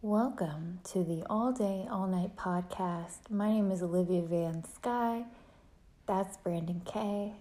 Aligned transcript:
Welcome 0.00 0.78
to 0.92 1.02
the 1.02 1.24
All 1.28 1.50
Day, 1.50 1.84
All 1.90 2.06
Night 2.06 2.36
podcast. 2.36 3.28
My 3.30 3.50
name 3.50 3.72
is 3.72 3.82
Olivia 3.82 4.22
Van 4.22 4.62
Sky. 4.64 5.24
That's 6.06 6.36
Brandon 6.36 6.80
K. 6.84 7.32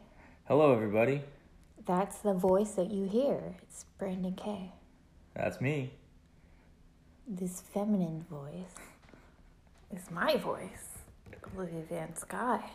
Hello, 0.48 0.74
everybody. 0.74 1.22
That's 1.86 2.18
the 2.18 2.34
voice 2.34 2.72
that 2.72 2.90
you 2.90 3.08
hear. 3.08 3.54
It's 3.62 3.86
Brandon 4.00 4.34
K. 4.34 4.72
That's 5.36 5.62
me. 5.62 5.92
This 7.28 7.62
feminine 7.62 8.26
voice 8.28 8.74
is 9.96 10.10
my 10.10 10.38
voice, 10.38 10.98
Olivia 11.56 11.84
Van 11.88 12.16
Sky. 12.16 12.72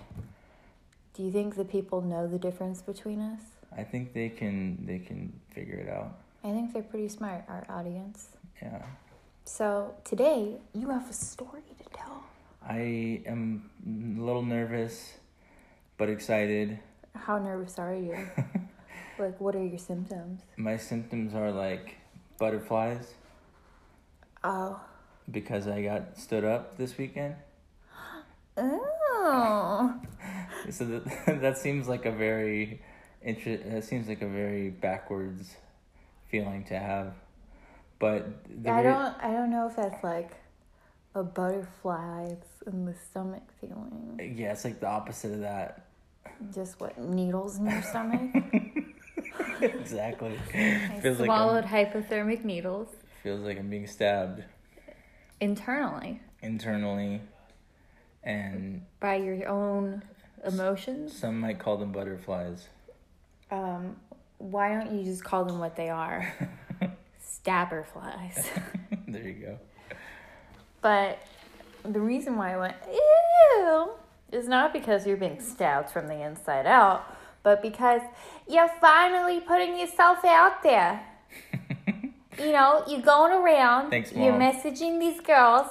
Do 1.15 1.25
you 1.25 1.33
think 1.33 1.57
the 1.57 1.65
people 1.65 2.03
know 2.03 2.29
the 2.29 2.39
difference 2.39 2.83
between 2.83 3.21
us? 3.21 3.43
I 3.77 3.83
think 3.83 4.13
they 4.13 4.29
can 4.29 4.87
they 4.87 5.01
can 5.01 5.33
figure 5.51 5.75
it 5.75 5.89
out. 5.89 6.19
I 6.45 6.53
think 6.53 6.73
they're 6.73 6.85
pretty 6.85 7.09
smart, 7.09 7.43
our 7.49 7.67
audience. 7.69 8.29
Yeah. 8.63 8.83
So 9.45 9.95
today 10.05 10.57
you 10.73 10.89
have 10.91 11.09
a 11.09 11.13
story 11.13 11.63
to 11.79 11.85
tell. 11.97 12.23
I 12.67 13.23
am 13.27 13.71
a 13.87 14.21
little 14.21 14.43
nervous, 14.43 15.15
but 15.99 16.09
excited. 16.09 16.79
How 17.15 17.39
nervous 17.39 17.79
are 17.79 17.95
you? 17.95 18.17
like, 19.19 19.41
what 19.41 19.55
are 19.57 19.65
your 19.65 19.79
symptoms? 19.79 20.43
My 20.57 20.77
symptoms 20.77 21.35
are 21.35 21.51
like 21.51 21.97
butterflies 22.39 23.15
Oh. 24.45 24.81
because 25.31 25.69
I 25.69 25.83
got 25.83 26.19
stood 26.19 26.45
up 26.45 26.77
this 26.77 26.97
weekend. 26.99 27.35
Oh. 28.57 29.95
So 30.71 30.85
that 30.85 31.27
that 31.41 31.59
seems 31.59 31.89
like 31.89 32.05
a 32.07 32.13
very 32.13 32.81
inter- 33.23 33.57
That 33.67 33.83
seems 33.83 34.07
like 34.07 34.23
a 34.23 34.29
very 34.29 34.71
backwards 34.71 35.57
feeling 36.31 36.63
to 36.65 36.79
have, 36.79 37.15
but 38.03 38.27
I 38.67 38.83
don't. 38.83 39.15
I 39.23 39.31
don't 39.33 39.51
know 39.51 39.69
if 39.69 39.77
that's 39.77 40.03
like 40.03 40.33
a 41.15 41.23
butterflies 41.23 42.43
in 42.67 42.85
the 42.85 42.95
stomach 42.95 43.45
feeling. 43.61 44.35
Yeah, 44.37 44.51
it's 44.51 44.65
like 44.65 44.81
the 44.81 44.89
opposite 44.89 45.33
of 45.33 45.41
that. 45.41 45.87
Just 46.53 46.81
what 46.81 46.99
needles 46.99 47.59
in 47.59 47.67
your 47.71 47.83
stomach? 47.91 48.35
exactly. 49.61 50.37
I 50.53 50.99
Feels 51.01 51.19
swallowed 51.19 51.65
I'm, 51.65 51.71
hypothermic 51.71 52.45
needles 52.45 52.89
feels 53.23 53.43
like 53.43 53.57
I'm 53.57 53.71
being 53.71 53.87
stabbed 53.87 54.43
internally 55.41 56.21
internally, 56.43 57.21
and 58.25 58.85
by 58.99 59.15
your 59.15 59.47
own 59.49 60.03
emotions. 60.45 61.17
some 61.17 61.39
might 61.39 61.61
call 61.61 61.77
them 61.77 61.93
butterflies. 61.93 62.67
Um, 63.53 63.95
why 64.39 64.71
don't 64.71 64.99
you 64.99 65.05
just 65.05 65.23
call 65.23 65.45
them 65.45 65.61
what 65.61 65.77
they 65.77 65.89
are? 65.89 66.35
Stabber 67.43 67.85
flies. 67.93 68.49
there 69.09 69.27
you 69.27 69.33
go. 69.33 69.59
But 70.81 71.19
the 71.83 72.01
reason 72.01 72.37
why 72.37 72.55
I 72.55 72.57
went 72.57 72.77
ew 72.89 73.91
is 74.31 74.47
not 74.47 74.73
because 74.73 75.07
you're 75.07 75.17
being 75.17 75.41
stabbed 75.41 75.91
from 75.91 76.07
the 76.07 76.23
inside 76.23 76.67
out, 76.67 77.05
but 77.43 77.61
because 77.61 78.01
you're 78.49 78.71
finally 78.81 79.41
putting 79.41 79.77
yourself 79.77 80.25
out 80.25 80.63
there. 80.63 81.05
you 82.39 82.53
know, 82.53 82.85
you're 82.87 83.03
going 83.03 83.33
around, 83.33 83.91
Thanks, 83.91 84.13
you're 84.13 84.35
messaging 84.35 85.01
these 85.01 85.21
girls, 85.21 85.67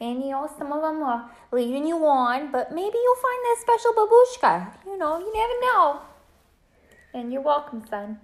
and 0.00 0.20
you 0.22 0.30
know, 0.30 0.50
some 0.58 0.72
of 0.72 0.82
them 0.82 1.02
are 1.02 1.30
leading 1.52 1.86
you 1.86 2.04
on, 2.04 2.52
but 2.52 2.70
maybe 2.70 2.98
you'll 3.02 3.16
find 3.16 3.44
that 3.44 3.56
special 3.62 3.92
babushka. 3.94 4.72
You 4.84 4.98
know, 4.98 5.18
you 5.18 5.32
never 5.32 5.60
know. 5.62 6.02
And 7.14 7.32
you're 7.32 7.40
welcome, 7.40 7.82
son. 7.88 8.18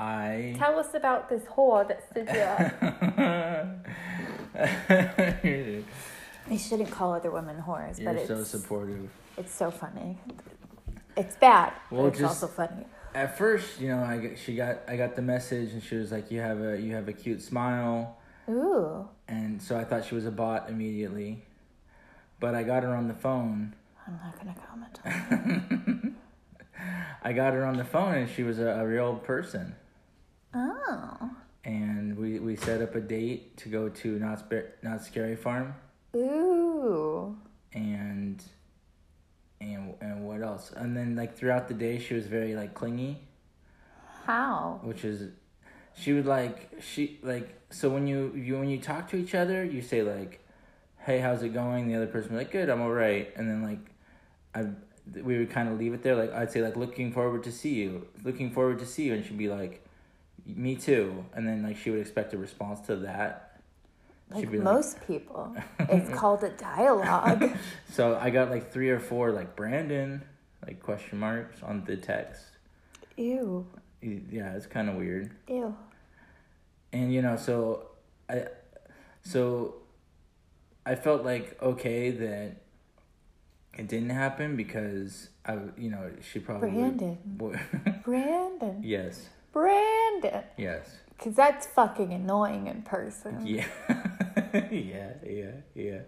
I. 0.00 0.54
Tell 0.58 0.78
us 0.78 0.94
about 0.94 1.28
this 1.28 1.42
whore 1.44 1.86
that 1.86 2.02
stood 2.10 2.26
you. 2.32 2.40
I 6.50 6.56
shouldn't 6.56 6.90
call 6.90 7.12
other 7.12 7.30
women 7.30 7.62
whores, 7.62 7.98
You're 8.00 8.14
but 8.14 8.26
so 8.26 8.42
supportive. 8.44 9.10
it's 9.36 9.52
so 9.54 9.70
funny. 9.70 10.16
It's 11.16 11.36
bad, 11.36 11.72
Well, 11.90 12.02
but 12.04 12.08
it's 12.08 12.18
just- 12.20 12.42
also 12.42 12.46
funny. 12.52 12.86
At 13.12 13.36
first, 13.36 13.80
you 13.80 13.88
know, 13.88 14.02
I 14.04 14.18
got, 14.18 14.38
she 14.38 14.54
got 14.54 14.78
I 14.86 14.96
got 14.96 15.16
the 15.16 15.22
message 15.22 15.72
and 15.72 15.82
she 15.82 15.96
was 15.96 16.12
like, 16.12 16.30
"You 16.30 16.40
have 16.42 16.60
a 16.62 16.80
you 16.80 16.94
have 16.94 17.08
a 17.08 17.12
cute 17.12 17.42
smile," 17.42 18.16
Ooh, 18.48 19.08
and 19.26 19.60
so 19.60 19.76
I 19.76 19.82
thought 19.82 20.04
she 20.04 20.14
was 20.14 20.26
a 20.26 20.30
bot 20.30 20.68
immediately. 20.70 21.42
But 22.38 22.54
I 22.54 22.62
got 22.62 22.84
her 22.84 22.94
on 22.94 23.08
the 23.08 23.14
phone. 23.14 23.74
I'm 24.06 24.16
not 24.24 24.38
gonna 24.38 24.54
comment 24.64 25.00
on 25.04 26.16
I 27.24 27.32
got 27.32 27.52
her 27.52 27.64
on 27.66 27.76
the 27.78 27.84
phone 27.84 28.14
and 28.14 28.30
she 28.30 28.44
was 28.44 28.60
a, 28.60 28.66
a 28.68 28.86
real 28.86 29.16
person. 29.16 29.74
Oh, 30.54 31.30
And 31.64 32.16
we, 32.16 32.38
we 32.40 32.56
set 32.56 32.82
up 32.82 32.94
a 32.94 33.00
date 33.00 33.56
to 33.58 33.68
go 33.68 33.88
to 33.88 34.18
Not, 34.18 34.40
Sp- 34.42 34.74
Knott's 34.82 35.06
Scary 35.06 35.36
Farm. 35.36 35.74
ooh, 36.16 37.36
and 37.72 38.42
and 39.60 39.94
and 40.00 40.26
what 40.26 40.42
else? 40.42 40.72
And 40.74 40.96
then 40.96 41.14
like 41.14 41.36
throughout 41.36 41.68
the 41.68 41.74
day, 41.74 41.98
she 41.98 42.14
was 42.14 42.26
very 42.26 42.54
like 42.56 42.74
clingy, 42.74 43.18
how? 44.24 44.80
which 44.82 45.04
is 45.04 45.30
she 45.94 46.12
would 46.14 46.26
like 46.26 46.70
she 46.80 47.18
like 47.22 47.60
so 47.70 47.90
when 47.90 48.06
you 48.06 48.32
you 48.34 48.58
when 48.58 48.68
you 48.70 48.78
talk 48.78 49.08
to 49.10 49.16
each 49.16 49.34
other, 49.34 49.62
you 49.64 49.82
say 49.82 50.02
like, 50.02 50.40
"Hey, 50.98 51.18
how's 51.20 51.42
it 51.42 51.50
going?" 51.50 51.86
The 51.88 51.94
other 51.96 52.06
person 52.06 52.30
would 52.32 52.38
be 52.38 52.44
like, 52.44 52.52
"Good, 52.52 52.68
I'm 52.70 52.80
alright," 52.80 53.32
and 53.36 53.48
then 53.48 53.62
like 53.62 53.78
I 54.54 54.66
we 55.22 55.38
would 55.38 55.50
kind 55.50 55.68
of 55.68 55.78
leave 55.78 55.92
it 55.94 56.02
there. 56.02 56.16
Like 56.16 56.32
I'd 56.32 56.50
say 56.50 56.62
like, 56.62 56.76
"Looking 56.76 57.12
forward 57.12 57.44
to 57.44 57.52
see 57.52 57.74
you," 57.74 58.06
"Looking 58.24 58.50
forward 58.50 58.78
to 58.80 58.86
see 58.86 59.04
you," 59.04 59.14
and 59.14 59.24
she'd 59.24 59.38
be 59.38 59.48
like, 59.48 59.86
"Me 60.56 60.76
too," 60.76 61.24
and 61.34 61.46
then 61.46 61.62
like 61.62 61.76
she 61.76 61.90
would 61.90 62.00
expect 62.00 62.32
a 62.34 62.38
response 62.38 62.80
to 62.86 62.96
that. 62.96 63.46
Like 64.30 64.46
like- 64.50 64.60
most 64.60 65.04
people, 65.06 65.54
it's 65.80 66.08
called 66.18 66.44
a 66.44 66.50
dialogue. 66.50 67.50
So 67.92 68.16
I 68.16 68.30
got 68.30 68.50
like 68.50 68.70
three 68.72 68.90
or 68.90 69.00
four 69.00 69.32
like 69.32 69.56
Brandon, 69.56 70.22
like 70.64 70.80
question 70.80 71.18
marks 71.18 71.62
on 71.62 71.84
the 71.84 71.96
text. 71.96 72.44
ew, 73.16 73.66
Yeah, 74.00 74.54
it's 74.54 74.66
kind 74.66 74.88
of 74.88 74.94
weird. 74.96 75.32
ew. 75.48 75.74
And 76.92 77.12
you 77.12 77.22
know, 77.22 77.36
so 77.36 77.88
I, 78.28 78.46
so 79.22 79.74
I 80.86 80.94
felt 80.94 81.24
like 81.24 81.60
okay 81.62 82.10
that 82.12 82.56
it 83.74 83.88
didn't 83.88 84.10
happen 84.10 84.56
because 84.56 85.28
I, 85.44 85.58
you 85.76 85.90
know, 85.90 86.10
she 86.22 86.38
probably 86.38 86.70
Brandon. 86.70 87.18
would- 87.38 87.58
Brandon, 88.04 88.80
yes, 88.84 89.28
Brandon, 89.52 90.42
yes, 90.56 90.88
because 91.16 91.34
that's 91.34 91.66
fucking 91.66 92.12
annoying 92.12 92.66
in 92.68 92.82
person. 92.82 93.46
yeah, 93.46 93.66
yeah, 94.70 95.12
yeah, 95.26 95.50
yeah. 95.74 95.98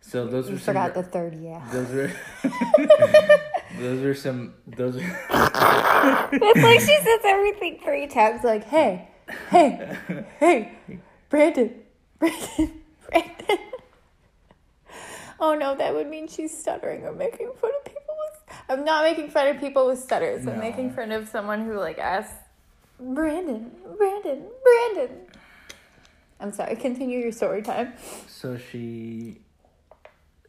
So 0.00 0.26
those 0.26 0.46
You 0.46 0.54
were 0.54 0.58
some. 0.60 0.74
forgot 0.74 0.94
the 0.94 1.02
third 1.02 1.34
yeah. 1.34 1.66
Those 1.72 1.90
were. 1.90 2.12
those 3.80 4.02
were 4.02 4.14
some. 4.14 4.54
Those. 4.66 4.96
Are, 4.96 6.28
It's 6.32 6.62
like 6.62 6.80
she 6.80 6.96
says 7.04 7.20
everything 7.24 7.80
three 7.82 8.06
times. 8.06 8.44
Like, 8.44 8.64
hey, 8.64 9.08
hey, 9.50 9.96
hey, 10.38 10.72
Brandon, 11.28 11.74
Brandon, 12.20 12.82
Brandon. 13.10 13.58
Oh 15.40 15.54
no, 15.54 15.74
that 15.76 15.92
would 15.94 16.08
mean 16.08 16.28
she's 16.28 16.56
stuttering 16.56 17.04
or 17.04 17.12
making 17.12 17.50
fun 17.60 17.70
of 17.78 17.84
people 17.84 18.14
with. 18.18 18.56
I'm 18.68 18.84
not 18.84 19.02
making 19.04 19.30
fun 19.30 19.48
of 19.48 19.58
people 19.60 19.86
with 19.88 19.98
stutters. 19.98 20.46
I'm 20.46 20.58
making 20.58 20.92
fun 20.92 21.10
of 21.12 21.28
someone 21.28 21.64
who 21.66 21.78
like 21.78 21.98
asks, 21.98 22.32
Brandon, 22.98 23.70
Brandon, 23.96 24.44
Brandon. 24.62 25.20
I'm 26.40 26.52
sorry. 26.52 26.76
Continue 26.76 27.18
your 27.18 27.32
story 27.32 27.62
time. 27.62 27.94
So 28.28 28.58
she. 28.58 29.40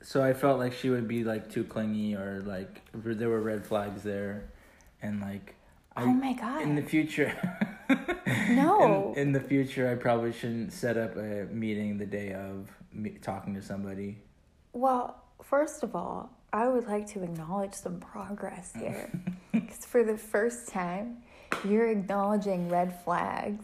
So 0.01 0.23
I 0.23 0.33
felt 0.33 0.59
like 0.59 0.73
she 0.73 0.89
would 0.89 1.07
be 1.07 1.23
like 1.23 1.49
too 1.51 1.63
clingy 1.63 2.15
or 2.15 2.41
like 2.45 2.81
there 2.93 3.29
were 3.29 3.41
red 3.41 3.65
flags 3.65 4.03
there, 4.03 4.49
and 5.01 5.21
like. 5.21 5.55
I, 5.95 6.03
oh 6.03 6.07
my 6.07 6.33
god. 6.33 6.61
In 6.61 6.75
the 6.75 6.83
future. 6.83 7.33
No. 8.49 9.13
In, 9.15 9.27
in 9.27 9.31
the 9.31 9.39
future, 9.39 9.89
I 9.89 9.95
probably 9.95 10.31
shouldn't 10.31 10.73
set 10.73 10.97
up 10.97 11.15
a 11.15 11.45
meeting 11.51 11.97
the 11.97 12.05
day 12.05 12.33
of 12.33 12.69
me 12.91 13.11
talking 13.21 13.53
to 13.55 13.61
somebody. 13.61 14.19
Well, 14.73 15.21
first 15.43 15.83
of 15.83 15.95
all, 15.95 16.29
I 16.53 16.67
would 16.67 16.87
like 16.87 17.07
to 17.07 17.23
acknowledge 17.23 17.73
some 17.73 17.99
progress 17.99 18.73
here. 18.77 19.11
Because 19.51 19.85
for 19.85 20.03
the 20.03 20.17
first 20.17 20.67
time, 20.67 21.17
you're 21.65 21.87
acknowledging 21.87 22.69
red 22.69 22.93
flags. 23.03 23.63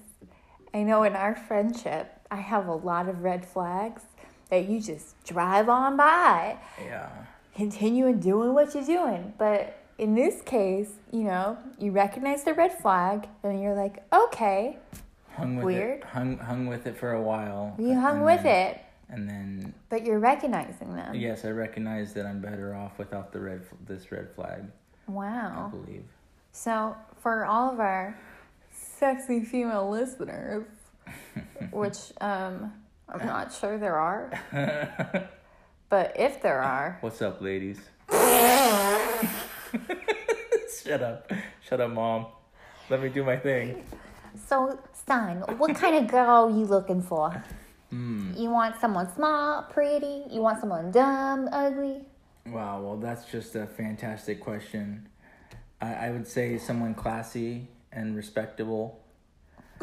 I 0.73 0.83
know 0.83 1.03
in 1.03 1.15
our 1.15 1.35
friendship, 1.35 2.11
I 2.31 2.37
have 2.37 2.67
a 2.67 2.73
lot 2.73 3.07
of 3.07 3.23
red 3.23 3.45
flags 3.45 4.01
that 4.49 4.67
you 4.67 4.79
just 4.81 5.23
drive 5.23 5.69
on 5.69 5.97
by, 5.97 6.57
Yeah. 6.83 7.09
continuing 7.55 8.19
doing 8.19 8.53
what 8.53 8.73
you're 8.73 8.83
doing. 8.83 9.33
But 9.37 9.77
in 9.97 10.15
this 10.15 10.41
case, 10.41 10.91
you 11.11 11.23
know, 11.23 11.57
you 11.77 11.91
recognize 11.91 12.43
the 12.43 12.53
red 12.53 12.73
flag 12.79 13.27
and 13.43 13.61
you're 13.61 13.75
like, 13.75 14.03
okay, 14.11 14.77
Hung 15.35 15.55
with 15.55 15.65
Weird. 15.65 15.99
it. 15.99 16.03
Hung 16.05 16.37
hung 16.37 16.67
with 16.67 16.85
it 16.85 16.95
for 16.95 17.13
a 17.13 17.21
while. 17.21 17.73
you 17.79 17.99
hung 17.99 18.21
with 18.23 18.43
then- 18.43 18.73
it, 18.75 18.81
And 19.09 19.27
then 19.29 19.73
but 19.89 20.05
you're 20.05 20.19
recognizing 20.19 20.95
them. 20.95 21.15
yes, 21.15 21.43
I 21.45 21.49
recognize 21.49 22.13
that 22.13 22.25
I'm 22.27 22.39
better 22.39 22.75
off 22.75 22.97
without 22.99 23.31
the 23.31 23.39
red 23.39 23.63
this 23.85 24.11
red 24.11 24.29
flag. 24.35 24.65
Wow. 25.07 25.65
I 25.67 25.69
believe. 25.71 26.05
So, 26.51 26.95
for 27.23 27.45
all 27.45 27.71
of 27.71 27.79
our 27.79 28.15
sexy 28.71 29.39
female 29.45 29.89
listeners, 29.89 30.67
which 31.71 32.11
um, 32.19 32.73
I'm 33.09 33.25
not 33.25 33.51
sure 33.53 33.77
there 33.79 33.95
are. 33.95 34.29
But 35.89 36.13
if 36.15 36.41
there 36.41 36.59
are, 36.59 36.97
What's 37.01 37.21
up, 37.21 37.39
ladies? 37.39 37.79
Shut 40.83 41.03
up. 41.03 41.31
Shut 41.61 41.79
up, 41.79 41.91
mom. 41.91 42.25
Let 42.89 42.99
me 43.03 43.09
do 43.09 43.23
my 43.23 43.37
thing. 43.37 43.83
so 44.47 44.79
son, 45.05 45.43
what 45.59 45.75
kind 45.75 45.95
of 45.95 46.09
girl 46.09 46.45
are 46.45 46.49
you 46.49 46.65
looking 46.65 46.99
for? 47.03 47.43
Hmm. 47.91 48.33
You 48.35 48.49
want 48.49 48.81
someone 48.81 49.13
small, 49.13 49.67
pretty? 49.69 50.23
You 50.31 50.41
want 50.41 50.59
someone 50.59 50.89
dumb, 50.89 51.47
ugly? 51.51 52.01
Wow, 52.47 52.81
well, 52.81 52.97
that's 52.97 53.25
just 53.25 53.53
a 53.55 53.67
fantastic 53.67 54.39
question. 54.41 55.07
I, 55.83 56.07
I 56.07 56.11
would 56.11 56.27
say 56.27 56.57
someone 56.57 56.95
classy 56.95 57.67
and 57.91 58.15
respectable. 58.15 59.01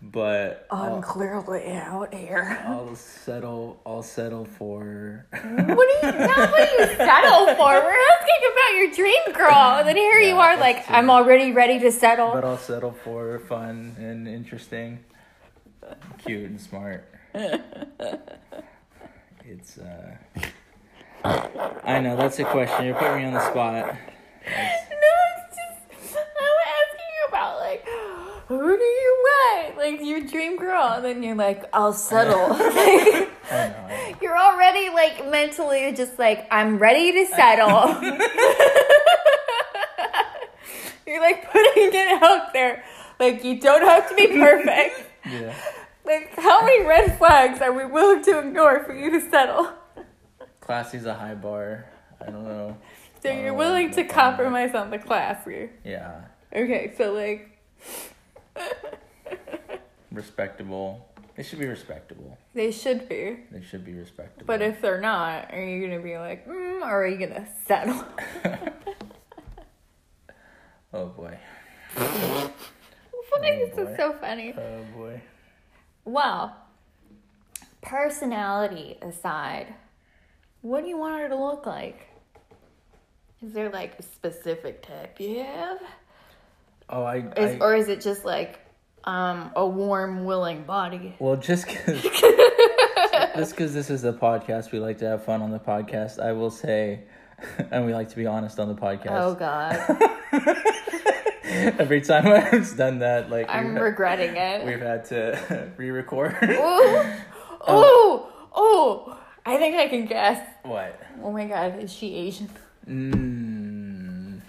but 0.00 0.66
I'm 0.70 0.92
I'll, 0.92 1.02
clearly 1.02 1.72
out 1.72 2.14
here. 2.14 2.62
I'll 2.64 2.94
settle. 2.94 3.80
I'll 3.84 4.04
settle 4.04 4.44
for. 4.44 5.26
What 5.32 5.42
do 5.42 6.06
you? 6.06 6.12
Not 6.12 6.52
what 6.52 6.68
do 6.68 6.74
you 6.82 6.86
settle 6.96 7.46
for? 7.56 7.72
We're 7.72 7.98
asking 8.12 8.42
about 8.52 8.76
your 8.76 8.90
dream 8.92 9.32
girl, 9.32 9.78
and 9.78 9.88
then 9.88 9.96
here 9.96 10.20
you 10.20 10.36
are, 10.36 10.56
like 10.56 10.86
true. 10.86 10.94
I'm 10.94 11.10
already 11.10 11.50
ready 11.50 11.80
to 11.80 11.90
settle. 11.90 12.30
but 12.32 12.44
I'll 12.44 12.58
settle 12.58 12.92
for 12.92 13.40
fun 13.40 13.96
and 13.98 14.28
interesting, 14.28 15.00
cute 16.24 16.48
and 16.48 16.60
smart. 16.60 17.08
It's. 19.52 19.78
uh 19.78 20.14
I 21.24 22.00
know 22.00 22.16
that's 22.16 22.38
a 22.38 22.44
question. 22.44 22.86
You're 22.86 22.94
putting 22.94 23.18
me 23.18 23.24
on 23.24 23.34
the 23.34 23.50
spot. 23.50 23.86
No, 23.86 23.94
it's 24.46 25.56
just 25.56 26.16
I'm 26.16 26.58
asking 26.80 27.10
you 27.16 27.28
about 27.28 27.58
like 27.58 27.86
who 28.48 28.76
do 28.76 28.82
you 28.82 29.24
want? 29.28 29.76
Like 29.76 30.00
your 30.02 30.20
dream 30.22 30.56
girl, 30.56 30.94
and 30.94 31.04
then 31.04 31.22
you're 31.22 31.36
like, 31.36 31.64
I'll 31.72 31.92
settle. 31.92 32.48
Like, 32.48 32.58
I 32.68 32.68
know. 32.72 33.30
I 33.50 33.68
know. 34.10 34.16
you're 34.20 34.36
already 34.38 34.88
like 34.90 35.30
mentally 35.30 35.92
just 35.92 36.18
like 36.18 36.48
I'm 36.50 36.78
ready 36.78 37.12
to 37.12 37.26
settle. 37.26 38.00
you're 41.06 41.20
like 41.20 41.50
putting 41.52 41.94
it 41.94 42.22
out 42.22 42.52
there. 42.52 42.82
Like 43.20 43.44
you 43.44 43.60
don't 43.60 43.82
have 43.82 44.08
to 44.08 44.14
be 44.16 44.26
perfect. 44.28 45.06
Yeah. 45.28 45.54
Like 46.04 46.34
how 46.36 46.62
many 46.64 46.84
red 46.84 47.18
flags 47.18 47.60
are 47.60 47.72
we 47.72 47.84
willing 47.84 48.22
to 48.24 48.38
ignore 48.40 48.82
for 48.84 48.94
you 48.94 49.10
to 49.10 49.20
settle? 49.30 49.72
Classy's 50.70 51.04
a 51.04 51.14
high 51.14 51.34
bar. 51.34 51.84
I 52.20 52.26
don't 52.26 52.44
know. 52.44 52.76
So 53.24 53.30
you're 53.32 53.54
Oh, 53.54 53.56
willing 53.56 53.90
to 53.92 54.04
compromise 54.04 54.72
on 54.72 54.90
the 54.90 54.98
classy. 54.98 55.70
Yeah. 55.84 56.20
Okay, 56.54 56.94
so 56.96 57.12
like 57.12 57.58
Respectable. 60.12 61.08
They 61.34 61.42
should 61.42 61.58
be 61.58 61.66
respectable. 61.66 62.38
they 62.54 62.70
should 62.70 63.08
be. 63.08 63.38
They 63.50 63.62
should 63.62 63.84
be 63.84 63.94
respectable. 63.94 64.46
But 64.46 64.62
if 64.62 64.80
they're 64.80 65.00
not, 65.00 65.52
are 65.52 65.60
you 65.60 65.88
gonna 65.88 66.00
be 66.02 66.16
like, 66.18 66.46
mm, 66.46 66.82
or 66.82 67.02
are 67.02 67.06
you 67.06 67.26
gonna 67.26 67.48
settle? 67.66 68.04
oh 70.92 71.06
boy. 71.06 71.36
Why 71.96 73.50
is 73.52 73.74
this 73.74 73.96
so 73.96 74.12
funny? 74.12 74.54
Oh 74.56 74.84
boy. 74.96 75.20
Well, 76.04 76.54
personality 77.80 78.98
aside, 79.02 79.74
what 80.62 80.82
do 80.82 80.88
you 80.88 80.98
want 80.98 81.20
her 81.20 81.28
to 81.28 81.36
look 81.36 81.66
like? 81.66 82.08
Is 83.42 83.52
there 83.52 83.70
like 83.70 83.98
a 83.98 84.02
specific 84.02 84.82
type 84.82 85.18
you 85.18 85.42
have? 85.42 85.80
Oh, 86.88 87.02
I. 87.02 87.18
Is, 87.36 87.60
I 87.60 87.64
or 87.64 87.74
is 87.74 87.88
it 87.88 88.00
just 88.00 88.24
like 88.24 88.58
um, 89.04 89.50
a 89.56 89.66
warm, 89.66 90.24
willing 90.24 90.64
body? 90.64 91.14
well, 91.18 91.36
just 91.36 91.66
because. 91.66 92.02
just 93.34 93.52
because 93.52 93.72
this 93.72 93.90
is 93.90 94.04
a 94.04 94.12
podcast, 94.12 94.72
we 94.72 94.78
like 94.78 94.98
to 94.98 95.06
have 95.06 95.24
fun 95.24 95.40
on 95.40 95.50
the 95.50 95.58
podcast. 95.58 96.18
I 96.20 96.32
will 96.32 96.50
say, 96.50 97.04
and 97.70 97.86
we 97.86 97.94
like 97.94 98.10
to 98.10 98.16
be 98.16 98.26
honest 98.26 98.58
on 98.58 98.68
the 98.68 98.74
podcast. 98.74 99.10
Oh 99.10 99.34
God, 99.34 99.76
Every 101.80 102.00
time 102.00 102.26
I've 102.26 102.76
done 102.76 102.98
that, 102.98 103.30
like 103.30 103.46
I'm 103.48 103.74
we've, 103.74 103.82
regretting 103.82 104.36
it. 104.36 104.66
we've 104.66 104.80
had 104.80 105.06
to 105.06 105.72
re-record. 105.76 106.36
Ooh, 106.42 107.04
ooh, 107.70 108.22
ooh! 108.58 109.16
I 109.46 109.56
think 109.56 109.76
I 109.76 109.88
can 109.88 110.06
guess. 110.06 110.46
what? 110.62 111.00
Oh 111.22 111.30
my 111.32 111.46
God, 111.46 111.78
is 111.82 111.92
she 111.92 112.14
Asian? 112.14 112.50
Mm. 112.88 114.40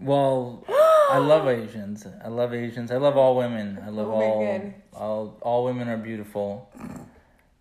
Well, 0.00 0.64
I 1.10 1.18
love 1.18 1.46
Asians. 1.48 2.06
I 2.24 2.28
love 2.28 2.54
Asians. 2.54 2.90
I 2.90 2.96
love 2.96 3.16
all 3.16 3.36
women. 3.36 3.78
I 3.84 3.90
love 3.90 4.08
Oh 4.08 4.18
my 4.18 4.24
all, 4.24 4.44
God. 4.58 4.74
all 4.94 5.38
all 5.42 5.64
women 5.64 5.88
are 5.88 5.96
beautiful, 5.98 6.70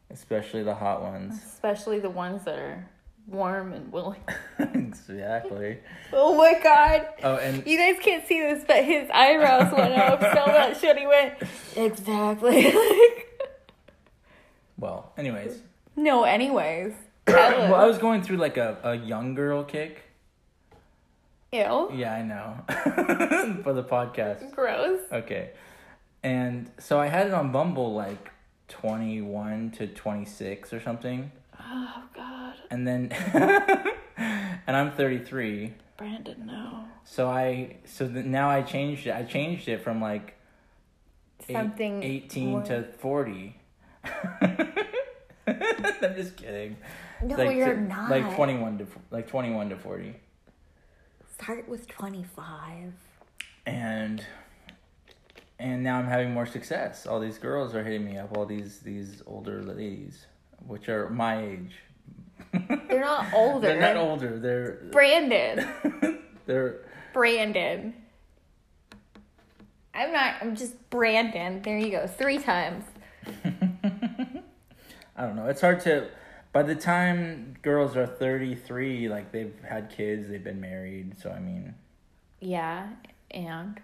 especially 0.10 0.64
the 0.64 0.74
hot 0.76 1.02
ones. 1.02 1.36
Especially 1.44 2.00
the 2.00 2.10
ones 2.10 2.44
that 2.46 2.58
are 2.58 2.88
warm 3.28 3.74
and 3.74 3.92
willing. 3.92 4.22
exactly. 4.60 5.80
Oh 6.14 6.36
my 6.38 6.60
God. 6.64 7.08
Oh, 7.24 7.36
and 7.36 7.66
You 7.68 7.78
guys 7.78 8.02
can't 8.02 8.26
see 8.26 8.40
this, 8.40 8.64
but 8.68 8.84
his 8.86 9.10
eyebrows 9.12 9.74
went 9.74 9.94
up 9.94 10.22
so 10.22 10.52
much 10.52 10.82
when 10.82 10.98
he 10.98 11.08
went, 11.08 11.34
exactly. 11.76 12.74
well, 14.78 15.12
anyways. 15.18 15.60
No, 15.98 16.24
anyways. 16.24 16.94
Well, 17.28 17.76
I 17.76 17.86
was 17.86 17.98
going 17.98 18.22
through 18.22 18.38
like 18.38 18.56
a, 18.56 18.78
a 18.84 18.96
young 18.96 19.36
girl 19.36 19.66
kick. 19.66 20.04
Ew. 21.52 21.90
Yeah, 21.94 22.14
I 22.14 22.22
know. 22.24 22.56
For 23.64 23.74
the 23.74 23.84
podcast. 23.84 24.50
Gross. 24.54 25.02
Okay. 25.12 25.52
And 26.24 26.70
so 26.80 27.00
I 27.00 27.08
had 27.08 27.28
it 27.28 27.34
on 27.34 27.52
Bumble 27.52 27.94
like 27.94 28.32
21 28.70 29.72
to 29.72 29.88
26 29.88 30.72
or 30.74 30.80
something. 30.82 31.32
Oh, 31.60 32.04
God. 32.16 32.54
And 32.72 32.88
then 32.88 33.12
and 34.18 34.76
I'm 34.78 34.92
33. 34.94 35.74
Brandon, 35.98 36.44
no. 36.46 36.86
So 37.04 37.28
I 37.30 37.78
so 37.86 38.08
th- 38.08 38.26
now 38.26 38.50
I 38.50 38.62
changed 38.62 39.08
it. 39.08 39.12
I 39.16 39.24
changed 39.24 39.68
it 39.68 39.82
from 39.84 40.00
like 40.00 40.36
eight- 41.50 41.54
Something 41.54 42.04
18 42.04 42.50
more- 42.52 42.64
to 42.64 42.84
40. 43.00 43.60
I'm 46.02 46.16
just 46.16 46.36
kidding. 46.36 46.78
No, 47.24 47.36
like 47.36 47.56
you're 47.56 47.74
to- 47.76 47.82
not. 47.82 48.10
Like 48.10 48.36
21 48.36 48.80
to 48.80 48.88
like 49.12 49.28
21 49.28 49.70
to 49.70 49.78
40. 49.78 50.16
Start 51.40 51.68
with 51.68 51.88
25. 51.88 52.94
And 53.66 54.26
and 55.60 55.84
now 55.84 55.98
I'm 55.98 56.08
having 56.08 56.34
more 56.34 56.46
success. 56.46 57.08
All 57.08 57.20
these 57.20 57.38
girls 57.38 57.74
are 57.76 57.84
hitting 57.84 58.06
me 58.06 58.18
up. 58.18 58.38
All 58.38 58.46
these 58.46 58.80
these 58.80 59.22
older 59.26 59.64
ladies, 59.64 60.26
which 60.66 60.90
are 60.90 61.10
my 61.10 61.44
age. 61.44 61.76
They're 62.88 63.02
not 63.02 63.34
older. 63.34 63.68
They're 63.68 63.82
not 63.82 63.98
older. 63.98 64.40
They're 64.40 64.82
Brandon. 64.92 66.20
they're 66.46 66.86
Brandon. 67.14 67.94
I'm 69.94 70.14
not, 70.14 70.36
I'm 70.42 70.56
just 70.56 70.90
Brandon. 70.92 71.62
There 71.64 71.78
you 71.78 71.90
go. 71.90 72.06
Three 72.06 72.38
times. 72.38 72.84
I 75.18 75.24
don't 75.26 75.36
know. 75.36 75.48
It's 75.48 75.62
hard 75.62 75.80
to. 75.82 76.08
By 76.54 76.64
the 76.64 76.76
time 76.76 77.56
girls 77.62 77.96
are 77.98 78.08
thirty 78.08 78.56
three, 78.56 79.10
like 79.10 79.32
they've 79.32 79.54
had 79.68 79.90
kids, 79.90 80.30
they've 80.30 80.44
been 80.44 80.62
married. 80.62 81.20
So 81.20 81.30
I 81.32 81.40
mean, 81.40 81.76
Yeah, 82.40 82.90
and. 83.32 83.80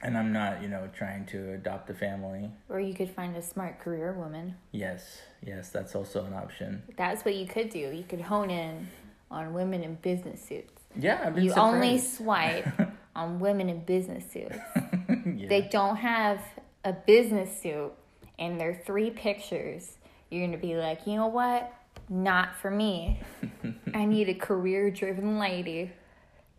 and 0.00 0.18
I'm 0.18 0.32
not, 0.32 0.62
you 0.62 0.68
know, 0.68 0.88
trying 0.96 1.26
to 1.26 1.52
adopt 1.52 1.88
a 1.90 1.94
family. 1.94 2.50
Or 2.68 2.80
you 2.80 2.92
could 2.94 3.10
find 3.10 3.36
a 3.36 3.42
smart 3.42 3.78
career 3.80 4.12
woman. 4.12 4.56
Yes, 4.72 5.22
yes, 5.46 5.68
that's 5.70 5.94
also 5.94 6.24
an 6.24 6.32
option. 6.34 6.82
That's 6.96 7.24
what 7.24 7.34
you 7.36 7.46
could 7.46 7.70
do. 7.70 7.78
You 7.78 8.04
could 8.08 8.20
hone 8.22 8.50
in 8.50 8.88
on 9.30 9.54
women 9.54 9.82
in 9.82 9.94
business 9.96 10.42
suits. 10.42 10.72
Yeah, 10.98 11.22
I've 11.24 11.34
been 11.34 11.44
You 11.44 11.54
only 11.54 11.98
swipe 12.16 12.66
on 13.14 13.40
women 13.40 13.68
in 13.70 13.84
business 13.84 14.30
suits. 14.30 14.58
yeah. 14.76 15.48
They 15.48 15.68
don't 15.70 15.96
have 15.96 16.40
a 16.84 16.92
business 16.92 17.62
suit 17.62 17.92
and 18.38 18.60
their 18.60 18.74
three 18.74 19.10
pictures. 19.10 19.96
You're 20.32 20.46
going 20.46 20.58
to 20.58 20.66
be 20.66 20.76
like, 20.76 21.06
you 21.06 21.16
know 21.16 21.26
what? 21.26 21.74
Not 22.08 22.56
for 22.56 22.70
me. 22.70 23.20
I 23.94 24.06
need 24.06 24.30
a 24.30 24.34
career 24.34 24.90
driven 24.90 25.38
lady. 25.38 25.92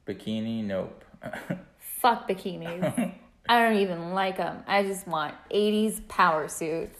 Bikini, 0.07 0.63
nope. 0.63 1.03
Fuck 1.79 2.29
bikinis. 2.29 3.15
I 3.49 3.59
don't 3.59 3.77
even 3.77 4.13
like 4.13 4.37
them. 4.37 4.59
I 4.67 4.83
just 4.83 5.07
want 5.07 5.33
80s 5.51 6.07
power 6.07 6.47
suits 6.47 6.99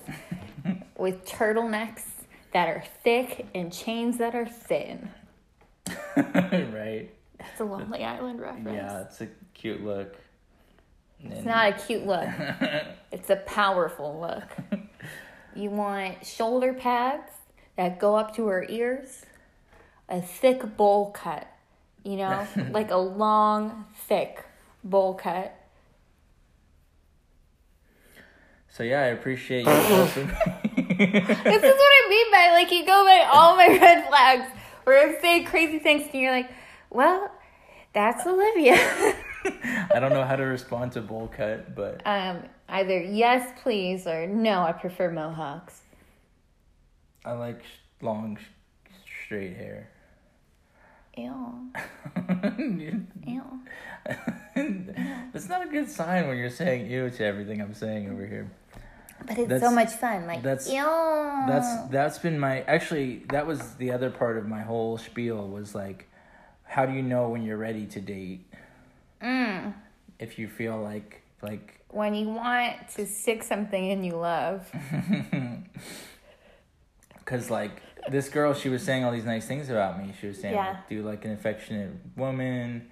with 0.97 1.23
turtlenecks 1.25 2.05
that 2.53 2.67
are 2.67 2.83
thick 3.03 3.45
and 3.53 3.71
chains 3.71 4.17
that 4.17 4.33
are 4.33 4.47
thin. 4.47 5.09
right. 6.17 7.07
That's 7.37 7.59
a 7.59 7.65
Lonely 7.65 8.03
Island 8.03 8.41
reference. 8.41 8.67
Yeah, 8.73 9.01
it's 9.01 9.21
a 9.21 9.27
cute 9.53 9.83
look. 9.83 10.15
It's 11.19 11.45
not 11.45 11.69
a 11.69 11.73
cute 11.73 12.07
look. 12.07 12.27
It's 13.11 13.29
a 13.29 13.37
powerful 13.37 14.19
look. 14.19 14.79
You 15.55 15.69
want 15.69 16.25
shoulder 16.25 16.73
pads 16.73 17.31
that 17.75 17.99
go 17.99 18.15
up 18.15 18.35
to 18.35 18.47
her 18.47 18.65
ears, 18.69 19.25
a 20.09 20.21
thick 20.21 20.75
bowl 20.77 21.11
cut, 21.11 21.47
you 22.03 22.17
know, 22.17 22.47
like 22.71 22.91
a 22.91 22.97
long, 22.97 23.85
thick 24.07 24.43
bowl 24.83 25.13
cut. 25.13 25.55
So 28.69 28.81
yeah, 28.83 29.01
I 29.01 29.05
appreciate 29.07 29.65
you. 29.65 29.71
also- 29.71 30.25
this 30.25 31.63
is 31.63 31.63
what 31.63 31.91
I 31.93 32.07
mean 32.09 32.31
by 32.31 32.49
like 32.53 32.71
you 32.71 32.85
go 32.85 33.05
by 33.05 33.27
all 33.31 33.55
my 33.55 33.67
red 33.81 34.07
flags 34.07 34.51
where 34.83 35.07
I 35.09 35.21
say 35.21 35.43
crazy 35.43 35.79
things 35.79 36.03
and 36.11 36.21
you're 36.21 36.31
like, 36.31 36.49
well, 36.89 37.31
that's 37.93 38.25
Olivia. 38.25 38.75
I 39.93 39.99
don't 39.99 40.11
know 40.13 40.23
how 40.23 40.35
to 40.35 40.43
respond 40.43 40.93
to 40.93 41.01
bowl 41.01 41.27
cut, 41.35 41.75
but 41.75 42.01
um, 42.05 42.43
either 42.73 42.99
yes, 43.01 43.51
please, 43.63 44.05
or 44.07 44.27
no, 44.27 44.61
I 44.63 44.71
prefer 44.73 45.09
mohawks. 45.11 45.81
I 47.23 47.31
like 47.33 47.61
long, 48.01 48.37
straight 49.25 49.55
hair. 49.55 49.89
Ew. 51.15 51.69
Ew. 53.27 53.43
That's 55.31 55.47
not 55.47 55.65
a 55.65 55.69
good 55.69 55.89
sign 55.89 56.27
when 56.27 56.37
you're 56.37 56.49
saying 56.49 56.89
ew 56.91 57.09
to 57.11 57.23
everything 57.25 57.61
I'm 57.61 57.73
saying 57.73 58.09
over 58.11 58.25
here. 58.25 58.51
But 59.25 59.37
it's 59.37 59.47
That's- 59.47 59.61
so 59.61 59.73
much 59.73 59.91
fun. 59.93 60.25
Like, 60.27 60.41
that's- 60.43 60.67
ew. 60.69 60.83
That's 61.47 61.87
that's 61.89 62.17
been 62.19 62.37
my 62.39 62.61
actually 62.63 63.23
that 63.29 63.47
was 63.47 63.75
the 63.75 63.91
other 63.91 64.09
part 64.09 64.37
of 64.37 64.47
my 64.47 64.61
whole 64.61 64.97
spiel 64.97 65.47
was 65.47 65.73
like 65.75 66.07
how 66.63 66.85
do 66.85 66.93
you 66.93 67.01
know 67.01 67.29
when 67.29 67.43
you're 67.43 67.57
ready 67.57 67.85
to 67.85 68.01
date 68.01 68.45
Mm. 69.21 69.73
if 70.19 70.37
you 70.37 70.47
feel 70.49 70.77
like 70.81 71.21
like 71.43 71.81
When 71.89 72.15
you 72.15 72.29
want 72.29 72.75
to 72.95 73.05
stick 73.05 73.43
something 73.43 73.85
in 73.91 74.03
you 74.03 74.13
love. 74.15 74.67
Cause 77.25 77.49
like 77.49 77.81
this 78.09 78.27
girl, 78.29 78.53
she 78.53 78.69
was 78.69 78.83
saying 78.83 79.03
all 79.05 79.11
these 79.11 79.23
nice 79.25 79.45
things 79.45 79.69
about 79.69 79.97
me. 79.97 80.13
She 80.19 80.27
was 80.27 80.39
saying, 80.39 80.55
Yeah. 80.55 80.69
like, 80.71 80.89
"Do 80.89 81.03
like 81.03 81.23
an 81.25 81.31
affectionate 81.31 81.91
woman?" 82.17 82.87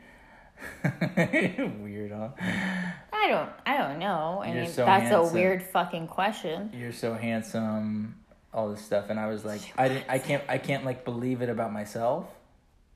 Weird, 1.81 2.11
huh? 2.11 2.29
I 3.11 3.27
don't. 3.27 3.49
I 3.65 3.77
don't 3.77 3.99
know. 3.99 4.41
I 4.43 4.47
You're 4.53 4.61
mean, 4.63 4.71
so 4.71 4.85
that's 4.85 5.11
a 5.11 5.33
weird 5.33 5.63
fucking 5.63 6.07
question. 6.07 6.71
You're 6.73 6.93
so 6.93 7.13
handsome, 7.15 8.15
all 8.53 8.69
this 8.69 8.81
stuff, 8.85 9.09
and 9.09 9.19
I 9.19 9.27
was 9.27 9.43
like, 9.43 9.61
I 9.77 9.87
didn't, 9.89 10.05
I 10.07 10.19
can't, 10.19 10.43
I 10.47 10.59
can't 10.59 10.85
like 10.85 11.03
believe 11.03 11.41
it 11.41 11.49
about 11.49 11.73
myself. 11.73 12.27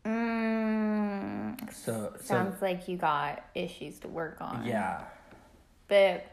Mm, 0.06 1.74
So, 1.74 2.14
so 2.20 2.24
sounds 2.24 2.62
like 2.62 2.88
you 2.88 2.98
got 2.98 3.44
issues 3.56 4.00
to 4.00 4.08
work 4.08 4.38
on. 4.40 4.64
yeah, 4.66 5.02
But 5.88 6.26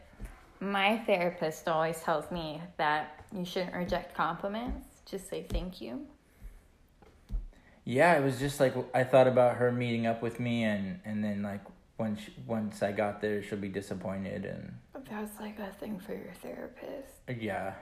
my 0.59 0.97
therapist 0.99 1.67
always 1.67 1.99
tells 2.01 2.29
me 2.31 2.61
that 2.77 3.25
you 3.35 3.45
shouldn't 3.45 3.75
reject 3.75 4.15
compliments. 4.15 4.87
Just 5.05 5.29
say 5.29 5.45
thank 5.49 5.81
you. 5.81 6.07
yeah. 7.85 8.17
It 8.17 8.23
was 8.23 8.39
just 8.39 8.59
like 8.59 8.73
I 8.95 9.03
thought 9.03 9.27
about 9.27 9.57
her 9.57 9.71
meeting 9.71 10.07
up 10.07 10.21
with 10.21 10.39
me, 10.39 10.63
and 10.63 10.99
and 11.05 11.23
then 11.23 11.41
like 11.43 11.61
once 11.97 12.21
once 12.47 12.81
I 12.81 12.91
got 12.91 13.21
there, 13.21 13.43
she'll 13.43 13.59
be 13.59 13.69
disappointed, 13.69 14.45
and 14.45 14.73
But 14.93 15.05
That's 15.05 15.39
like 15.39 15.59
a 15.59 15.71
thing 15.79 15.99
for 15.99 16.13
your 16.13 16.33
therapist. 16.41 17.09
Uh, 17.29 17.33
yeah. 17.39 17.73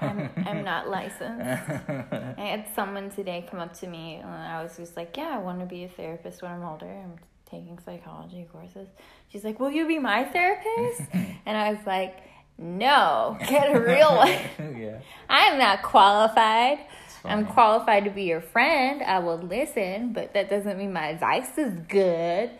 I'm, 0.00 0.28
I'm 0.44 0.64
not 0.64 0.88
licensed. 0.98 1.22
I 1.40 2.34
had 2.38 2.66
someone 2.74 3.08
today 3.10 3.46
come 3.48 3.60
up 3.60 3.72
to 3.78 3.86
me 3.86 4.16
and 4.16 4.28
I 4.28 4.60
was 4.62 4.76
just 4.76 4.96
like, 4.96 5.16
Yeah, 5.16 5.30
I 5.34 5.38
want 5.38 5.60
to 5.60 5.66
be 5.66 5.84
a 5.84 5.88
therapist 5.88 6.42
when 6.42 6.50
I'm 6.50 6.64
older. 6.64 6.86
I'm 6.90 7.14
taking 7.50 7.78
psychology 7.84 8.46
courses. 8.52 8.88
She's 9.28 9.44
like, 9.44 9.58
Will 9.60 9.70
you 9.70 9.86
be 9.86 9.98
my 9.98 10.24
therapist? 10.24 11.02
and 11.46 11.56
I 11.56 11.72
was 11.72 11.86
like, 11.86 12.18
No, 12.58 13.36
get 13.48 13.74
a 13.74 13.80
real 13.80 14.14
one. 14.16 14.76
yeah, 14.78 14.98
I'm 15.28 15.58
not 15.58 15.82
qualified. 15.82 16.78
I'm 17.24 17.44
qualified 17.46 18.04
to 18.04 18.10
be 18.10 18.22
your 18.22 18.40
friend. 18.40 19.02
I 19.02 19.18
will 19.18 19.38
listen, 19.38 20.12
but 20.12 20.32
that 20.34 20.48
doesn't 20.48 20.78
mean 20.78 20.92
my 20.92 21.08
advice 21.08 21.58
is 21.58 21.72
good. 21.88 22.50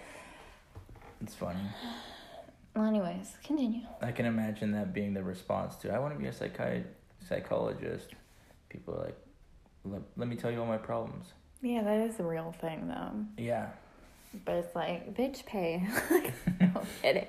It's 1.23 1.35
funny. 1.37 1.61
Well, 2.75 2.85
anyways, 2.85 3.37
continue. 3.45 3.83
I 4.03 4.11
can 4.11 4.27
imagine 4.27 4.73
that 4.73 4.93
being 4.93 5.15
the 5.15 5.23
response 5.23 5.77
to 5.77 5.93
I 5.93 6.01
want 6.01 6.15
to 6.15 6.19
be 6.21 6.27
a 6.27 6.33
psychi- 6.33 6.83
psychologist. 7.29 8.09
People 8.69 8.95
are 8.97 9.05
like, 9.05 9.17
let, 9.85 10.03
let 10.17 10.27
me 10.29 10.35
tell 10.35 10.51
you 10.51 10.59
all 10.61 10.67
my 10.67 10.77
problems. 10.79 11.27
Yeah, 11.63 11.83
that 11.85 12.01
is 12.01 12.19
a 12.19 12.25
real 12.25 12.53
thing, 12.61 12.89
though. 12.89 13.13
Yeah. 13.43 13.69
But 14.45 14.55
it's 14.57 14.75
like, 14.75 15.15
bitch, 15.15 15.45
pay. 15.47 15.87
no 16.61 16.83
kidding. 17.03 17.27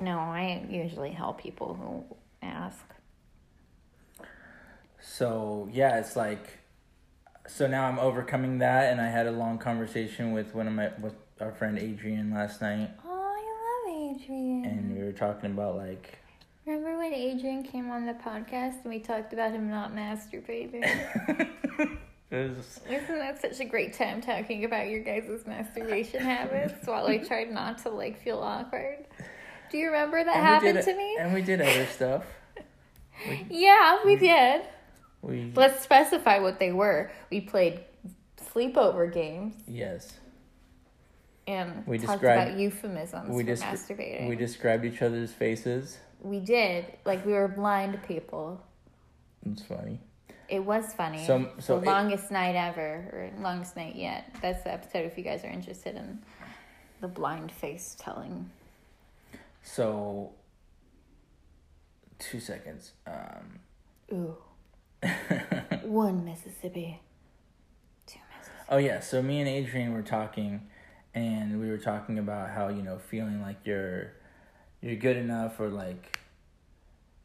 No, 0.00 0.18
I 0.18 0.66
usually 0.68 1.10
help 1.10 1.40
people 1.40 1.74
who 1.74 2.16
ask. 2.46 2.84
So 5.00 5.68
yeah, 5.72 5.98
it's 5.98 6.16
like, 6.16 6.58
so 7.46 7.66
now 7.66 7.84
I'm 7.86 7.98
overcoming 7.98 8.58
that, 8.58 8.90
and 8.92 9.00
I 9.00 9.08
had 9.08 9.26
a 9.26 9.30
long 9.30 9.58
conversation 9.58 10.32
with 10.32 10.54
one 10.54 10.66
of 10.66 10.72
my 10.74 10.90
with 11.00 11.14
our 11.40 11.52
friend 11.52 11.78
Adrian 11.78 12.32
last 12.32 12.60
night, 12.60 12.90
Oh, 13.04 13.10
I 13.10 13.90
love 13.90 14.16
Adrian. 14.16 14.64
and 14.64 14.96
we 14.96 15.04
were 15.04 15.12
talking 15.12 15.50
about 15.52 15.76
like, 15.76 16.18
Remember 16.66 16.98
when 16.98 17.12
Adrian 17.12 17.62
came 17.62 17.90
on 17.90 18.06
the 18.06 18.14
podcast 18.14 18.82
and 18.82 18.86
we 18.92 18.98
talked 18.98 19.32
about 19.32 19.52
him 19.52 19.70
not 19.70 19.94
masturbating? 19.94 20.82
was, 22.30 22.80
Isn't 22.90 23.18
that 23.18 23.40
such 23.40 23.60
a 23.60 23.64
great 23.64 23.94
time 23.94 24.20
talking 24.20 24.64
about 24.64 24.88
your 24.88 25.00
guys' 25.00 25.44
masturbation 25.46 26.20
habits 26.22 26.86
while 26.86 27.06
I 27.06 27.18
tried 27.18 27.52
not 27.52 27.78
to 27.84 27.90
like 27.90 28.22
feel 28.22 28.38
awkward? 28.38 29.06
Do 29.70 29.78
you 29.78 29.86
remember 29.86 30.22
that 30.24 30.34
we 30.36 30.40
happened 30.42 30.74
did, 30.74 30.84
to 30.84 30.94
me? 30.96 31.16
and 31.20 31.32
we 31.34 31.42
did 31.42 31.60
other 31.60 31.86
stuff. 31.86 32.24
Yeah, 33.48 34.00
we 34.04 34.16
did. 34.16 34.60
We 35.22 35.50
Let's 35.56 35.82
specify 35.82 36.38
what 36.38 36.58
they 36.58 36.70
were. 36.72 37.10
We 37.30 37.40
played 37.40 37.80
sleepover 38.54 39.10
games 39.12 39.54
yes, 39.66 40.12
and 41.46 41.86
We 41.86 41.96
talked 41.98 42.20
described- 42.20 42.48
about 42.50 42.60
euphemisms 42.60 43.30
we 43.34 43.42
for 43.44 43.50
masturbating. 43.52 44.28
we 44.28 44.36
described 44.36 44.84
each 44.84 45.00
other's 45.00 45.32
faces. 45.32 45.96
we 46.20 46.40
did. 46.40 46.84
Like 47.06 47.24
we 47.24 47.32
were 47.32 47.48
blind 47.48 47.98
people. 48.06 48.60
It's 49.50 49.62
funny. 49.62 49.98
It 50.48 50.60
was 50.64 50.92
funny. 50.94 51.24
So- 51.26 51.50
so 51.58 51.76
the 51.80 51.82
it- 51.82 51.86
longest 51.86 52.30
night 52.30 52.54
ever, 52.54 52.80
or 53.12 53.30
longest 53.42 53.76
night 53.76 53.96
yet. 53.96 54.32
That's 54.40 54.62
the 54.62 54.72
episode 54.72 55.04
if 55.06 55.18
you 55.18 55.24
guys 55.24 55.44
are 55.44 55.48
interested 55.50 55.96
in 55.96 56.20
the 57.00 57.08
blind 57.08 57.50
face 57.52 57.96
telling. 57.98 58.50
So, 59.62 60.32
two 62.18 62.40
seconds. 62.40 62.92
Um, 63.06 63.60
Ooh. 64.12 64.36
One 65.82 66.24
Mississippi. 66.24 67.00
Two 68.06 68.18
Mississippi. 68.38 68.66
oh 68.70 68.78
yeah, 68.78 69.00
so 69.00 69.22
me 69.22 69.40
and 69.40 69.48
Adrian 69.48 69.92
were 69.92 70.02
talking, 70.02 70.68
and 71.14 71.60
we 71.60 71.68
were 71.70 71.78
talking 71.78 72.18
about 72.18 72.50
how 72.50 72.68
you 72.68 72.82
know 72.82 72.98
feeling 72.98 73.42
like 73.42 73.56
you're 73.64 74.12
you're 74.80 74.96
good 74.96 75.16
enough 75.16 75.58
or 75.60 75.68
like 75.68 76.20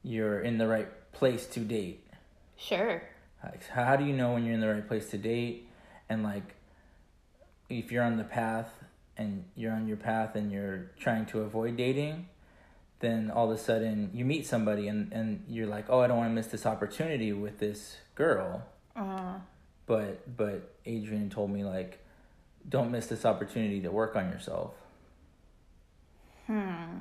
you're 0.03 0.41
in 0.41 0.57
the 0.57 0.67
right 0.67 0.89
place 1.13 1.45
to 1.47 1.59
date. 1.59 2.05
Sure. 2.57 3.01
Like, 3.43 3.67
how 3.67 3.95
do 3.95 4.05
you 4.05 4.13
know 4.13 4.33
when 4.33 4.45
you're 4.45 4.53
in 4.53 4.61
the 4.61 4.67
right 4.69 4.87
place 4.87 5.09
to 5.11 5.17
date, 5.17 5.67
and 6.09 6.23
like 6.23 6.55
if 7.69 7.91
you're 7.91 8.03
on 8.03 8.17
the 8.17 8.23
path 8.23 8.69
and 9.17 9.45
you're 9.55 9.71
on 9.71 9.87
your 9.87 9.97
path 9.97 10.35
and 10.35 10.51
you're 10.51 10.91
trying 10.99 11.25
to 11.27 11.41
avoid 11.41 11.77
dating, 11.77 12.27
then 12.99 13.31
all 13.31 13.51
of 13.51 13.57
a 13.57 13.61
sudden 13.61 14.09
you 14.13 14.25
meet 14.25 14.45
somebody 14.45 14.87
and, 14.87 15.11
and 15.13 15.43
you're 15.47 15.67
like, 15.67 15.85
oh, 15.89 15.99
I 15.99 16.07
don't 16.07 16.17
want 16.17 16.29
to 16.29 16.33
miss 16.35 16.47
this 16.47 16.65
opportunity 16.65 17.31
with 17.33 17.59
this 17.59 17.97
girl. 18.15 18.63
Uh, 18.95 19.35
But 19.85 20.37
but 20.37 20.75
Adrian 20.85 21.29
told 21.29 21.49
me 21.51 21.63
like, 21.63 21.99
don't 22.67 22.91
miss 22.91 23.07
this 23.07 23.25
opportunity 23.25 23.81
to 23.81 23.89
work 23.91 24.15
on 24.15 24.29
yourself. 24.29 24.73
hmm. 26.47 26.99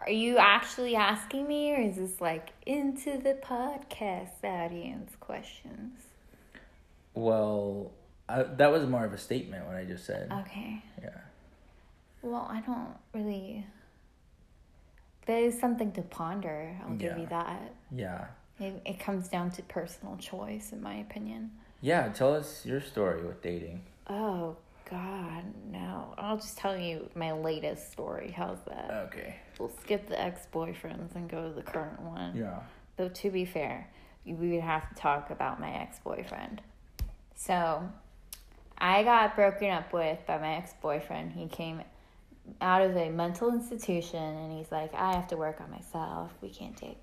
Are 0.00 0.10
you 0.10 0.38
actually 0.38 0.94
asking 0.96 1.46
me, 1.48 1.72
or 1.72 1.80
is 1.80 1.96
this 1.96 2.20
like 2.20 2.50
into 2.66 3.18
the 3.18 3.34
podcast 3.42 4.42
audience 4.44 5.12
questions? 5.20 6.00
Well, 7.14 7.90
I, 8.28 8.44
that 8.44 8.70
was 8.70 8.86
more 8.86 9.04
of 9.04 9.12
a 9.12 9.18
statement 9.18 9.66
what 9.66 9.74
I 9.76 9.84
just 9.84 10.06
said. 10.06 10.30
Okay. 10.46 10.82
Yeah. 11.02 11.10
Well, 12.22 12.46
I 12.50 12.60
don't 12.60 12.94
really. 13.12 13.66
That 15.26 15.38
is 15.42 15.58
something 15.60 15.92
to 15.92 16.02
ponder. 16.02 16.74
I'll 16.84 16.94
give 16.94 17.12
Yeah. 17.16 17.18
you 17.18 17.26
that. 17.26 17.72
Yeah. 17.94 18.24
It, 18.60 18.80
it 18.86 18.98
comes 18.98 19.28
down 19.28 19.50
to 19.52 19.62
personal 19.62 20.16
choice, 20.16 20.72
in 20.72 20.82
my 20.82 20.94
opinion. 20.94 21.50
Yeah. 21.80 22.08
Tell 22.08 22.34
us 22.34 22.64
your 22.64 22.80
story 22.80 23.22
with 23.22 23.42
dating. 23.42 23.82
Oh, 24.08 24.56
God, 24.90 25.44
no. 25.70 26.14
I'll 26.16 26.36
just 26.36 26.56
tell 26.56 26.76
you 26.76 27.10
my 27.14 27.32
latest 27.32 27.92
story. 27.92 28.32
How's 28.34 28.60
that? 28.66 29.08
Okay. 29.08 29.36
We'll 29.58 29.72
skip 29.82 30.08
the 30.08 30.20
ex 30.20 30.46
boyfriends 30.52 31.14
and 31.14 31.28
go 31.28 31.48
to 31.48 31.54
the 31.54 31.62
current 31.62 32.00
one. 32.00 32.36
Yeah. 32.36 32.60
Though, 32.96 33.08
to 33.08 33.30
be 33.30 33.44
fair, 33.44 33.90
we 34.24 34.50
would 34.50 34.60
have 34.60 34.88
to 34.88 34.94
talk 34.94 35.30
about 35.30 35.60
my 35.60 35.70
ex 35.70 35.98
boyfriend. 35.98 36.62
So, 37.34 37.88
I 38.78 39.02
got 39.02 39.36
broken 39.36 39.70
up 39.70 39.92
with 39.92 40.18
by 40.26 40.38
my 40.38 40.56
ex 40.56 40.72
boyfriend. 40.80 41.32
He 41.32 41.48
came 41.48 41.82
out 42.60 42.82
of 42.82 42.96
a 42.96 43.10
mental 43.10 43.52
institution 43.52 44.22
and 44.22 44.56
he's 44.56 44.72
like, 44.72 44.94
I 44.94 45.12
have 45.12 45.28
to 45.28 45.36
work 45.36 45.60
on 45.60 45.70
myself. 45.70 46.32
We 46.40 46.48
can't 46.48 46.76
date. 46.80 46.98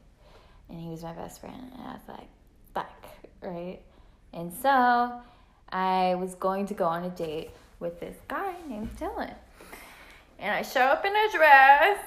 And 0.69 0.79
he 0.79 0.89
was 0.89 1.03
my 1.03 1.13
best 1.13 1.39
friend. 1.39 1.71
And 1.73 1.81
I 1.81 1.93
was 1.93 2.07
like, 2.07 2.27
fuck, 2.73 3.05
right? 3.41 3.79
And 4.33 4.51
so, 4.51 5.21
I 5.69 6.15
was 6.15 6.35
going 6.35 6.65
to 6.67 6.73
go 6.73 6.85
on 6.85 7.03
a 7.03 7.09
date 7.09 7.51
with 7.79 7.99
this 7.99 8.15
guy 8.27 8.53
named 8.67 8.89
Dylan. 8.97 9.33
And 10.39 10.51
I 10.51 10.61
show 10.61 10.81
up 10.81 11.05
in 11.05 11.15
a 11.15 11.31
dress 11.31 11.99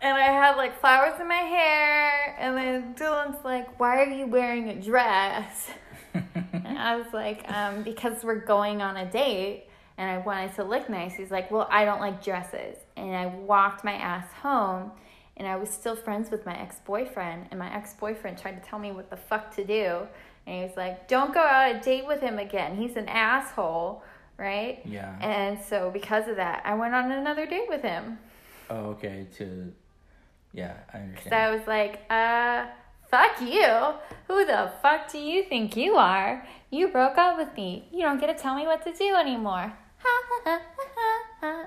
and 0.00 0.16
I 0.16 0.24
had 0.24 0.56
like 0.56 0.78
flowers 0.80 1.18
in 1.20 1.28
my 1.28 1.34
hair. 1.34 2.36
And 2.38 2.56
then 2.56 2.94
Dylan's 2.94 3.44
like, 3.44 3.80
Why 3.80 4.02
are 4.02 4.10
you 4.10 4.26
wearing 4.26 4.68
a 4.68 4.74
dress? 4.74 5.70
and 6.14 6.78
I 6.78 6.96
was 6.96 7.12
like, 7.12 7.50
um, 7.50 7.82
Because 7.82 8.22
we're 8.22 8.44
going 8.44 8.82
on 8.82 8.96
a 8.96 9.10
date 9.10 9.64
and 9.96 10.10
I 10.10 10.18
wanted 10.18 10.54
to 10.56 10.64
look 10.64 10.88
nice. 10.88 11.14
He's 11.14 11.30
like, 11.30 11.50
Well, 11.50 11.66
I 11.70 11.84
don't 11.84 12.00
like 12.00 12.22
dresses. 12.22 12.76
And 12.96 13.14
I 13.14 13.26
walked 13.26 13.84
my 13.84 13.94
ass 13.94 14.30
home 14.42 14.92
and 15.36 15.48
I 15.48 15.56
was 15.56 15.70
still 15.70 15.96
friends 15.96 16.30
with 16.30 16.46
my 16.46 16.56
ex 16.58 16.76
boyfriend. 16.84 17.46
And 17.50 17.58
my 17.58 17.74
ex 17.74 17.94
boyfriend 17.94 18.38
tried 18.38 18.62
to 18.62 18.68
tell 18.68 18.78
me 18.78 18.92
what 18.92 19.10
the 19.10 19.16
fuck 19.16 19.54
to 19.56 19.64
do. 19.64 20.06
And 20.46 20.56
he 20.56 20.62
was 20.62 20.76
like, 20.76 21.08
Don't 21.08 21.32
go 21.32 21.40
out 21.40 21.74
a 21.74 21.80
date 21.80 22.06
with 22.06 22.20
him 22.20 22.38
again. 22.38 22.76
He's 22.76 22.96
an 22.96 23.08
asshole, 23.08 24.02
right? 24.38 24.80
Yeah. 24.84 25.16
And 25.20 25.58
so 25.60 25.90
because 25.90 26.28
of 26.28 26.36
that, 26.36 26.62
I 26.64 26.74
went 26.74 26.94
on 26.94 27.10
another 27.12 27.46
date 27.46 27.68
with 27.68 27.82
him. 27.82 28.18
Oh, 28.70 28.90
okay. 28.90 29.26
To, 29.38 29.72
yeah, 30.52 30.74
I 30.92 30.98
understand. 30.98 31.30
So. 31.30 31.36
I 31.36 31.50
was 31.50 31.66
like, 31.66 32.00
uh, 32.10 32.66
fuck 33.10 33.40
you. 33.40 33.66
Who 34.28 34.44
the 34.44 34.72
fuck 34.82 35.10
do 35.10 35.18
you 35.18 35.44
think 35.44 35.76
you 35.76 35.96
are? 35.96 36.46
You 36.70 36.88
broke 36.88 37.18
up 37.18 37.36
with 37.38 37.54
me. 37.56 37.88
You 37.92 38.00
don't 38.02 38.18
get 38.20 38.34
to 38.36 38.42
tell 38.42 38.54
me 38.54 38.66
what 38.66 38.84
to 38.84 38.92
do 38.92 39.14
anymore. 39.14 39.72
Ha 39.98 40.22
ha 40.28 40.40
ha 40.44 40.60
ha 40.96 41.22
ha. 41.40 41.66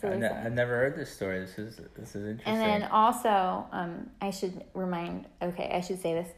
So 0.00 0.08
I 0.08 0.10
it's 0.12 0.20
ne- 0.20 0.28
like- 0.30 0.46
I've 0.46 0.52
never 0.52 0.76
heard 0.76 0.96
this 0.96 1.10
story. 1.10 1.40
This 1.40 1.58
is 1.58 1.80
this 1.96 2.14
is 2.14 2.26
interesting. 2.26 2.54
and 2.54 2.60
then 2.82 2.88
also, 2.90 3.66
um, 3.72 4.10
I 4.20 4.30
should 4.30 4.64
remind, 4.74 5.26
okay, 5.42 5.70
I 5.72 5.80
should 5.80 6.00
say 6.00 6.14
this. 6.14 6.28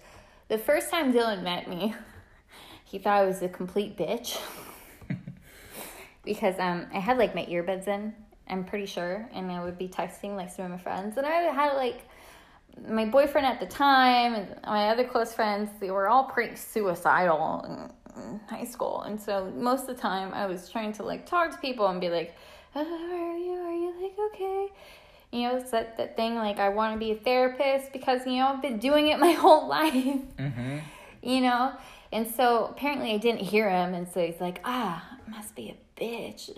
The 0.48 0.58
first 0.58 0.90
time 0.90 1.12
Dylan 1.12 1.42
met 1.42 1.68
me, 1.68 1.94
he 2.84 2.98
thought 2.98 3.18
I 3.22 3.24
was 3.26 3.42
a 3.42 3.48
complete 3.48 3.96
bitch. 3.96 4.38
because 6.24 6.58
um, 6.58 6.86
I 6.92 6.98
had 6.98 7.18
like 7.18 7.34
my 7.34 7.44
earbuds 7.46 7.88
in, 7.88 8.14
I'm 8.48 8.64
pretty 8.64 8.86
sure, 8.86 9.28
and 9.32 9.50
I 9.50 9.62
would 9.62 9.78
be 9.78 9.88
texting 9.88 10.36
like 10.36 10.50
some 10.50 10.66
of 10.66 10.70
my 10.72 10.78
friends. 10.78 11.16
And 11.16 11.26
I 11.26 11.52
had 11.52 11.74
like 11.74 12.02
my 12.88 13.04
boyfriend 13.04 13.46
at 13.46 13.60
the 13.60 13.66
time 13.66 14.34
and 14.34 14.56
my 14.64 14.88
other 14.88 15.04
close 15.04 15.32
friends, 15.32 15.70
they 15.80 15.90
were 15.90 16.08
all 16.08 16.24
pretty 16.24 16.56
suicidal 16.56 17.64
in, 18.16 18.22
in 18.22 18.40
high 18.48 18.64
school. 18.64 19.02
And 19.02 19.20
so 19.20 19.52
most 19.56 19.82
of 19.82 19.96
the 19.96 20.02
time 20.02 20.32
I 20.34 20.46
was 20.46 20.68
trying 20.68 20.92
to 20.94 21.02
like 21.02 21.26
talk 21.26 21.50
to 21.52 21.58
people 21.58 21.86
and 21.86 22.00
be 22.00 22.08
like, 22.08 22.34
oh, 22.74 22.80
are 22.80 23.38
you, 23.38 23.52
are 23.52 23.72
you 23.72 24.02
like 24.02 24.16
okay? 24.32 24.68
You 25.32 25.48
know, 25.48 25.56
it's 25.56 25.70
that, 25.70 25.96
that 25.96 26.16
thing 26.16 26.34
like 26.34 26.58
I 26.58 26.70
want 26.70 26.94
to 26.94 26.98
be 26.98 27.12
a 27.12 27.16
therapist 27.16 27.92
because, 27.92 28.26
you 28.26 28.36
know, 28.36 28.48
I've 28.48 28.62
been 28.62 28.78
doing 28.78 29.08
it 29.08 29.18
my 29.20 29.32
whole 29.32 29.68
life, 29.68 29.94
mm-hmm. 29.94 30.78
you 31.22 31.40
know? 31.40 31.72
And 32.12 32.26
so 32.26 32.66
apparently 32.66 33.12
I 33.12 33.18
didn't 33.18 33.42
hear 33.42 33.70
him. 33.70 33.94
And 33.94 34.08
so 34.08 34.24
he's 34.24 34.40
like, 34.40 34.60
ah, 34.64 35.09
must 35.30 35.54
be 35.54 35.70
a 35.70 36.00
bitch. 36.00 36.50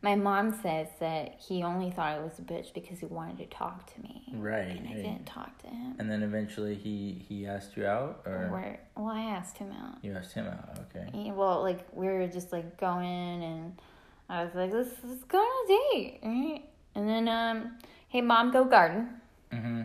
My 0.00 0.14
mom 0.14 0.52
says 0.62 0.86
that 1.00 1.40
he 1.40 1.64
only 1.64 1.90
thought 1.90 2.06
I 2.16 2.20
was 2.20 2.38
a 2.38 2.42
bitch 2.42 2.72
because 2.72 3.00
he 3.00 3.06
wanted 3.06 3.38
to 3.38 3.46
talk 3.46 3.92
to 3.94 4.00
me. 4.00 4.22
Right. 4.32 4.60
And 4.78 4.86
I 4.86 4.92
right. 4.92 5.02
didn't 5.02 5.26
talk 5.26 5.58
to 5.62 5.66
him. 5.66 5.96
And 5.98 6.08
then 6.08 6.22
eventually 6.22 6.76
he 6.76 7.24
he 7.28 7.46
asked 7.46 7.76
you 7.76 7.84
out, 7.84 8.22
or 8.24 8.48
Where, 8.52 8.80
well, 8.96 9.08
I 9.08 9.22
asked 9.22 9.58
him 9.58 9.72
out. 9.72 9.96
you 10.02 10.14
asked 10.14 10.34
him 10.34 10.46
out. 10.46 10.78
Okay. 10.94 11.08
He- 11.12 11.32
well, 11.32 11.62
like 11.62 11.80
we 11.92 12.06
were 12.06 12.28
just 12.28 12.52
like 12.52 12.78
going, 12.78 13.42
and 13.42 13.80
I 14.28 14.44
was 14.44 14.54
like, 14.54 14.72
let's 14.72 14.90
let's 15.02 15.24
go 15.24 15.38
on 15.38 15.64
a 15.64 15.68
date, 15.96 16.18
right? 16.22 16.62
And 16.94 17.08
then, 17.08 17.28
um, 17.28 17.78
hey, 18.08 18.20
mom, 18.20 18.52
go 18.52 18.64
garden. 18.64 19.08
Mm-hmm. 19.52 19.82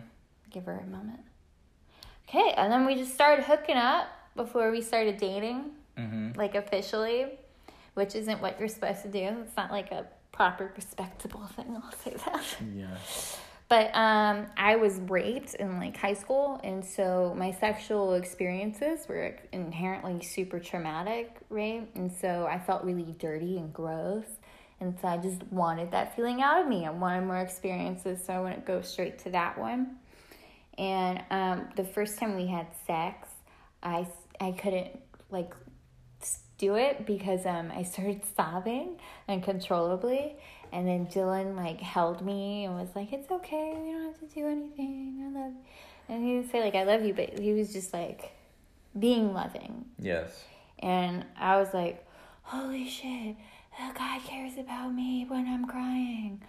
Give 0.51 0.65
her 0.65 0.77
a 0.85 0.89
moment. 0.89 1.21
Okay, 2.29 2.53
and 2.55 2.71
then 2.71 2.85
we 2.85 2.95
just 2.95 3.13
started 3.13 3.45
hooking 3.45 3.77
up 3.77 4.07
before 4.35 4.69
we 4.71 4.81
started 4.81 5.17
dating, 5.17 5.71
Mm-hmm. 5.97 6.37
like 6.37 6.53
officially, 6.55 7.27
which 7.93 8.15
isn't 8.15 8.41
what 8.41 8.59
you're 8.59 8.67
supposed 8.67 9.03
to 9.03 9.07
do. 9.09 9.37
It's 9.45 9.55
not 9.55 9.71
like 9.71 9.91
a 9.91 10.05
proper 10.31 10.71
respectable 10.75 11.45
thing. 11.55 11.75
I'll 11.81 11.91
say 12.03 12.15
that. 12.25 12.43
Yeah. 12.75 12.97
But 13.69 13.95
um, 13.95 14.47
I 14.57 14.75
was 14.75 14.99
raped 15.07 15.55
in 15.55 15.79
like 15.79 15.97
high 15.97 16.13
school, 16.13 16.59
and 16.63 16.85
so 16.85 17.33
my 17.35 17.51
sexual 17.51 18.13
experiences 18.13 19.07
were 19.07 19.35
inherently 19.51 20.21
super 20.21 20.59
traumatic, 20.59 21.37
right? 21.49 21.89
And 21.95 22.11
so 22.11 22.45
I 22.45 22.59
felt 22.59 22.83
really 22.83 23.15
dirty 23.17 23.57
and 23.57 23.73
gross, 23.73 24.27
and 24.79 24.95
so 25.01 25.07
I 25.07 25.17
just 25.17 25.41
wanted 25.51 25.91
that 25.91 26.15
feeling 26.15 26.41
out 26.41 26.61
of 26.61 26.67
me. 26.67 26.85
I 26.85 26.91
wanted 26.91 27.25
more 27.25 27.39
experiences, 27.39 28.23
so 28.23 28.33
I 28.33 28.41
wouldn't 28.41 28.65
go 28.65 28.81
straight 28.81 29.17
to 29.19 29.29
that 29.31 29.57
one. 29.57 29.95
And 30.77 31.23
um, 31.31 31.69
the 31.75 31.83
first 31.83 32.19
time 32.19 32.35
we 32.35 32.47
had 32.47 32.67
sex, 32.85 33.29
I 33.81 34.05
I 34.39 34.51
couldn't 34.51 34.99
like 35.31 35.53
do 36.57 36.75
it 36.75 37.05
because 37.05 37.45
um 37.45 37.71
I 37.75 37.83
started 37.83 38.21
sobbing 38.35 38.97
uncontrollably. 39.27 40.35
And 40.71 40.87
then 40.87 41.05
Dylan 41.05 41.55
like 41.55 41.79
held 41.81 42.25
me 42.25 42.65
and 42.65 42.75
was 42.75 42.89
like 42.95 43.13
it's 43.13 43.29
okay. 43.31 43.73
We 43.79 43.91
don't 43.91 44.03
have 44.05 44.19
to 44.19 44.25
do 44.33 44.47
anything. 44.47 45.19
I 45.35 45.39
love 45.39 45.51
You. 45.53 46.15
and 46.15 46.23
he 46.25 46.33
didn't 46.35 46.51
say 46.51 46.61
like 46.63 46.75
I 46.75 46.83
love 46.83 47.03
you 47.03 47.13
but 47.13 47.37
he 47.39 47.53
was 47.53 47.71
just 47.73 47.93
like 47.93 48.31
being 48.97 49.33
loving. 49.33 49.85
Yes. 49.99 50.43
and 50.79 51.25
I 51.39 51.57
was 51.57 51.73
like 51.73 52.05
holy 52.43 52.87
shit. 52.89 53.35
God 53.95 54.21
cares 54.25 54.57
about 54.57 54.93
me 54.93 55.25
when 55.27 55.47
I'm 55.47 55.65
crying. 55.65 56.41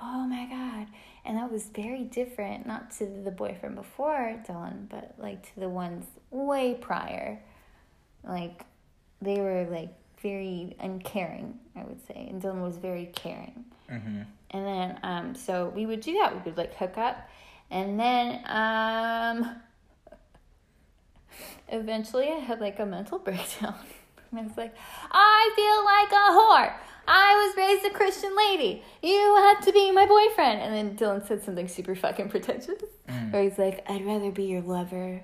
Oh 0.00 0.26
my 0.26 0.46
god. 0.46 0.86
And 1.24 1.36
that 1.38 1.50
was 1.50 1.66
very 1.66 2.04
different 2.04 2.66
not 2.66 2.90
to 2.98 3.06
the 3.06 3.30
boyfriend 3.30 3.74
before 3.76 4.40
Dylan 4.48 4.88
but 4.88 5.14
like 5.18 5.42
to 5.54 5.60
the 5.60 5.68
ones 5.68 6.06
way 6.30 6.74
prior. 6.80 7.40
Like 8.24 8.64
they 9.26 9.40
were 9.40 9.66
like 9.70 9.90
very 10.22 10.74
uncaring, 10.80 11.58
I 11.76 11.84
would 11.84 12.00
say, 12.06 12.26
and 12.30 12.40
Dylan 12.40 12.62
was 12.62 12.78
very 12.78 13.06
caring. 13.14 13.64
Mm-hmm. 13.90 14.22
And 14.52 14.66
then, 14.66 14.98
um, 15.02 15.34
so 15.34 15.72
we 15.74 15.84
would 15.86 16.00
do 16.00 16.14
that. 16.14 16.32
We 16.34 16.40
would 16.50 16.56
like 16.56 16.74
hook 16.74 16.96
up, 16.96 17.28
and 17.70 17.98
then, 18.00 18.40
um, 18.46 19.56
eventually, 21.68 22.28
I 22.28 22.38
had 22.38 22.60
like 22.60 22.78
a 22.78 22.86
mental 22.86 23.18
breakdown. 23.26 23.74
and 24.30 24.40
I 24.40 24.42
was 24.44 24.56
like, 24.56 24.74
I 25.10 25.52
feel 25.56 25.84
like 25.84 26.12
a 26.12 26.32
whore. 26.32 26.72
I 27.08 27.46
was 27.46 27.56
raised 27.56 27.84
a 27.86 27.96
Christian 27.96 28.36
lady. 28.36 28.82
You 29.02 29.36
have 29.36 29.64
to 29.64 29.72
be 29.72 29.92
my 29.92 30.06
boyfriend. 30.06 30.60
And 30.60 30.74
then 30.74 30.96
Dylan 30.96 31.26
said 31.26 31.42
something 31.44 31.68
super 31.68 31.94
fucking 31.94 32.28
pretentious, 32.30 32.82
Mm. 33.08 33.32
where 33.32 33.44
he's 33.44 33.56
like, 33.58 33.88
I'd 33.88 34.04
rather 34.04 34.32
be 34.32 34.44
your 34.44 34.62
lover. 34.62 35.22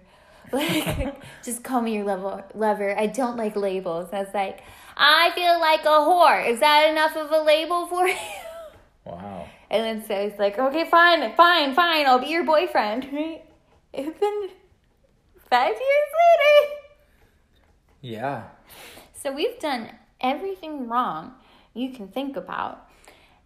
Like, 0.53 1.21
just 1.43 1.65
call 1.65 1.81
me 1.81 1.95
your 1.95 2.05
lover. 2.05 2.45
Lover. 2.55 2.99
I 2.99 3.07
don't 3.07 3.37
like 3.37 3.57
labels. 3.57 4.11
I 4.13 4.21
was 4.21 4.35
like, 4.35 4.63
I 4.97 5.31
feel 5.35 5.59
like 5.61 5.85
a 5.85 5.89
whore. 5.89 6.47
Is 6.47 6.61
that 6.61 6.91
enough 6.91 7.17
of 7.17 7.31
a 7.31 7.43
label 7.43 7.87
for 7.87 8.07
you? 8.07 8.17
Wow. 9.05 9.49
And 9.71 9.85
then 9.85 10.07
so 10.07 10.29
he's 10.29 10.39
like, 10.39 10.59
okay, 10.59 10.89
fine, 10.89 11.35
fine, 11.35 11.75
fine. 11.75 12.07
I'll 12.07 12.19
be 12.19 12.29
your 12.29 12.45
boyfriend. 12.45 13.09
Right? 13.13 13.45
It's 13.93 14.19
been 14.19 14.49
five 15.51 15.69
years 15.69 15.79
later. 15.79 16.75
Yeah. 18.03 18.45
So 19.15 19.33
we've 19.33 19.59
done 19.59 19.91
everything 20.21 20.89
wrong 20.89 21.35
you 21.75 21.91
can 21.91 22.09
think 22.09 22.37
about. 22.37 22.89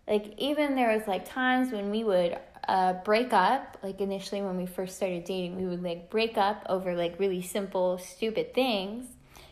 Like 0.09 0.35
even 0.39 0.75
there 0.75 0.97
was 0.97 1.07
like 1.07 1.29
times 1.29 1.73
when 1.73 1.91
we 1.91 2.05
would 2.05 2.39
uh, 2.69 2.95
break 3.05 3.33
up. 3.33 3.79
Like 3.83 4.01
initially 4.01 4.43
when 4.43 4.57
we 4.57 4.67
first 4.67 4.97
started 4.97 5.25
dating, 5.25 5.57
we 5.57 5.67
would 5.67 5.83
like 5.83 6.11
break 6.11 6.37
up 6.37 6.65
over 6.69 6.95
like 6.95 7.19
really 7.19 7.43
simple, 7.43 7.99
stupid 7.99 8.55
things. 8.55 9.07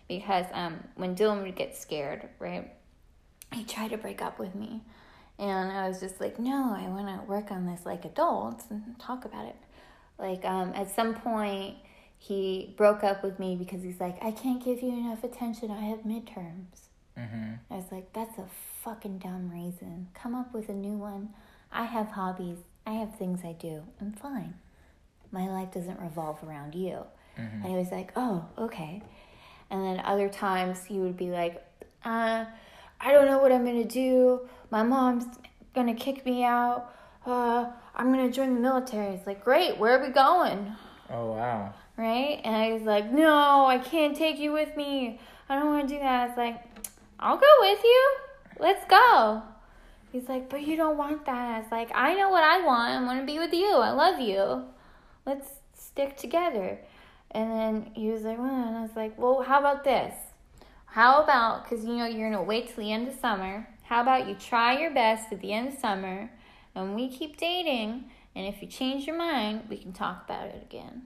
Because 0.07 0.45
um, 0.53 0.85
when 0.97 1.17
Dylan 1.17 1.43
would 1.43 1.57
get 1.57 1.77
scared, 1.77 2.29
right, 2.39 2.71
he 3.53 3.65
tried 3.65 3.91
to 3.93 3.97
break 3.97 4.21
up 4.21 4.39
with 4.39 4.55
me, 4.55 4.83
and 5.39 5.73
I 5.73 5.89
was 5.89 5.99
just 5.99 6.21
like, 6.21 6.39
no, 6.39 6.77
I 6.77 6.89
want 6.89 7.09
to 7.09 7.27
work 7.27 7.51
on 7.51 7.65
this 7.65 7.87
like 7.87 8.05
adults 8.05 8.67
and 8.69 8.99
talk 8.99 9.25
about 9.25 9.47
it. 9.47 9.57
Like 10.19 10.45
um, 10.45 10.73
at 10.75 10.95
some 10.95 11.15
point, 11.15 11.77
he 12.19 12.75
broke 12.77 13.03
up 13.03 13.25
with 13.25 13.39
me 13.39 13.57
because 13.57 13.83
he's 13.83 13.99
like, 13.99 14.23
I 14.23 14.31
can't 14.31 14.63
give 14.63 14.83
you 14.83 14.93
enough 14.93 15.25
attention. 15.25 15.71
I 15.71 15.81
have 15.81 16.01
midterms. 16.01 16.89
Mm-hmm. 17.19 17.55
I 17.71 17.75
was 17.75 17.91
like, 17.91 18.13
that's 18.13 18.37
a 18.39 18.47
fucking 18.83 19.19
dumb 19.19 19.51
reason. 19.51 20.09
Come 20.15 20.35
up 20.35 20.53
with 20.53 20.69
a 20.69 20.75
new 20.75 20.99
one. 20.99 21.31
I 21.73 21.85
have 21.85 22.09
hobbies. 22.09 22.59
I 22.87 22.93
have 22.93 23.17
things 23.17 23.41
I 23.45 23.53
do. 23.53 23.83
I'm 24.01 24.13
fine. 24.13 24.55
My 25.33 25.49
life 25.49 25.73
doesn't 25.73 26.01
revolve 26.01 26.39
around 26.47 26.75
you. 26.75 26.99
And 27.37 27.67
he 27.67 27.77
was 27.77 27.91
like, 27.91 28.13
oh, 28.15 28.45
okay. 28.59 29.03
And 29.71 29.83
then 29.83 30.01
other 30.05 30.29
times 30.29 30.85
he 30.85 30.99
would 30.99 31.17
be 31.17 31.31
like, 31.31 31.65
uh, 32.05 32.45
I 33.01 33.13
don't 33.13 33.27
know 33.27 33.39
what 33.39 33.51
I'm 33.51 33.65
going 33.65 33.83
to 33.83 33.89
do. 33.89 34.49
My 34.71 34.83
mom's 34.83 35.25
going 35.75 35.89
to 35.89 35.95
kick 35.95 36.25
me 36.25 36.45
out. 36.45 36.95
Uh, 37.27 37.67
I'm 37.97 38.13
going 38.13 38.29
to 38.29 38.33
join 38.35 38.55
the 38.55 38.61
military. 38.61 39.15
It's 39.15 39.27
like, 39.27 39.43
great. 39.43 39.79
Where 39.79 39.99
are 39.99 40.07
we 40.07 40.13
going? 40.13 40.73
Oh 41.11 41.33
wow. 41.33 41.75
right? 41.97 42.41
And 42.45 42.55
I 42.55 42.73
was 42.73 42.83
like, 42.83 43.11
no, 43.13 43.67
I 43.67 43.79
can't 43.79 44.17
take 44.17 44.39
you 44.39 44.53
with 44.53 44.77
me. 44.77 45.21
I 45.49 45.57
don't 45.57 45.67
want 45.67 45.89
to 45.89 45.95
do 45.95 46.01
that. 46.01 46.23
I 46.23 46.27
was 46.29 46.37
like, 46.37 46.63
I'll 47.21 47.37
go 47.37 47.47
with 47.61 47.83
you. 47.85 48.17
Let's 48.59 48.85
go. 48.87 49.43
He's 50.15 50.29
like, 50.29 50.49
but 50.49 50.63
you 50.63 50.77
don't 50.77 50.97
want 50.97 51.27
that. 51.27 51.57
I 51.57 51.59
was 51.59 51.73
like, 51.73 51.91
I 51.93 52.15
know 52.15 52.31
what 52.31 52.45
I 52.45 52.65
want. 52.65 52.93
I 52.93 53.05
want 53.05 53.19
to 53.19 53.27
be 53.27 53.41
with 53.41 53.53
you. 53.53 53.67
I 53.67 53.91
love 53.91 54.21
you. 54.21 54.63
Let's 55.27 55.49
stick 55.77 56.17
together. 56.17 56.79
And 57.33 57.51
then 57.51 57.91
he 57.95 58.11
was 58.11 58.23
like, 58.23 58.39
well, 58.39 58.65
and 58.69 58.77
I 58.77 58.83
was 58.83 58.95
like, 58.95 59.19
well, 59.19 59.43
how 59.43 59.59
about 59.59 59.83
this? 59.83 60.15
How 60.87 61.21
about, 61.21 61.65
because 61.65 61.85
you 61.85 61.97
know, 61.97 62.07
you're 62.07 62.31
going 62.31 62.41
to 62.41 62.43
wait 62.43 62.69
till 62.69 62.85
the 62.85 62.93
end 62.93 63.09
of 63.09 63.15
summer. 63.15 63.67
How 63.83 64.03
about 64.03 64.29
you 64.29 64.37
try 64.37 64.79
your 64.79 64.95
best 64.95 65.33
at 65.33 65.41
the 65.41 65.53
end 65.53 65.73
of 65.73 65.79
summer 65.81 66.31
and 66.77 66.95
we 66.95 67.09
keep 67.09 67.37
dating 67.37 68.05
And 68.35 68.47
if 68.47 68.61
you 68.61 68.69
change 68.69 69.07
your 69.07 69.17
mind, 69.17 69.63
we 69.69 69.77
can 69.79 69.93
talk 69.93 70.25
about 70.25 70.47
it 70.47 70.63
again. 70.63 71.03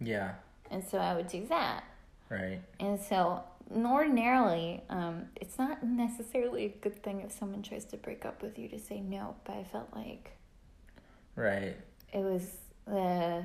Yeah. 0.00 0.34
And 0.70 0.84
so 0.84 0.98
I 0.98 1.14
would 1.14 1.28
do 1.28 1.46
that. 1.48 1.84
Right. 2.28 2.60
And 2.80 3.00
so 3.00 3.42
ordinarily, 3.70 4.82
um, 4.90 5.26
it's 5.36 5.58
not 5.58 5.82
necessarily 5.84 6.64
a 6.66 6.68
good 6.68 7.02
thing 7.02 7.20
if 7.20 7.32
someone 7.32 7.62
tries 7.62 7.84
to 7.86 7.96
break 7.96 8.24
up 8.24 8.42
with 8.42 8.58
you 8.58 8.68
to 8.68 8.78
say 8.78 9.00
no, 9.00 9.36
but 9.44 9.56
I 9.56 9.64
felt 9.64 9.88
like 9.94 10.32
Right. 11.36 11.76
it 12.12 12.18
was 12.22 12.56
the 12.86 13.44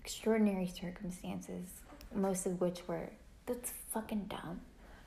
extraordinary 0.00 0.66
circumstances, 0.66 1.68
most 2.14 2.46
of 2.46 2.60
which 2.60 2.86
were 2.88 3.10
that's 3.46 3.72
fucking 3.92 4.26
dumb. 4.26 4.60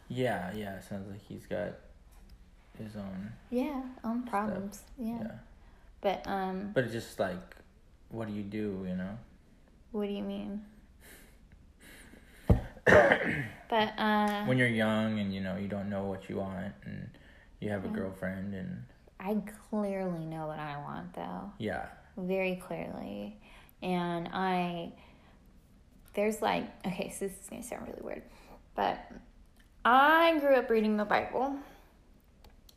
Yeah. 0.07 0.53
Yeah. 0.53 0.79
Sounds 0.81 1.09
like 1.09 1.21
he's 1.27 1.45
got 1.45 1.73
his 2.77 2.95
own. 2.95 3.31
Yeah, 3.49 3.81
own 4.03 4.23
problems. 4.23 4.83
Yeah. 4.97 5.19
Yeah. 5.21 5.31
But 6.01 6.27
um 6.27 6.71
But 6.73 6.83
it's 6.85 6.93
just 6.93 7.19
like, 7.19 7.55
what 8.09 8.27
do 8.27 8.33
you 8.33 8.43
do? 8.43 8.85
You 8.87 8.95
know. 8.95 9.17
what 9.91 10.07
do 10.07 10.13
you 10.13 10.23
mean? 10.23 10.63
but 13.69 13.99
uh 13.99 14.45
When 14.45 14.57
you're 14.57 14.67
young 14.67 15.19
and 15.19 15.33
you 15.33 15.41
know 15.41 15.57
you 15.57 15.67
don't 15.67 15.89
know 15.89 16.03
what 16.03 16.29
you 16.29 16.37
want 16.37 16.73
and 16.85 17.09
you 17.59 17.69
have 17.69 17.85
a 17.85 17.87
girlfriend 17.89 18.53
and 18.53 18.83
I 19.19 19.41
clearly 19.69 20.25
know 20.25 20.47
what 20.47 20.59
I 20.59 20.77
want 20.77 21.13
though. 21.13 21.51
yeah. 21.57 21.85
very 22.17 22.55
clearly. 22.55 23.37
And 23.81 24.29
I, 24.33 24.93
there's 26.13 26.41
like, 26.41 26.65
okay, 26.85 27.09
so 27.09 27.25
this 27.27 27.37
is 27.41 27.49
going 27.49 27.61
to 27.61 27.67
sound 27.67 27.87
really 27.87 28.01
weird, 28.01 28.23
but 28.75 29.11
I 29.83 30.37
grew 30.39 30.55
up 30.55 30.69
reading 30.69 30.97
the 30.97 31.05
Bible. 31.05 31.55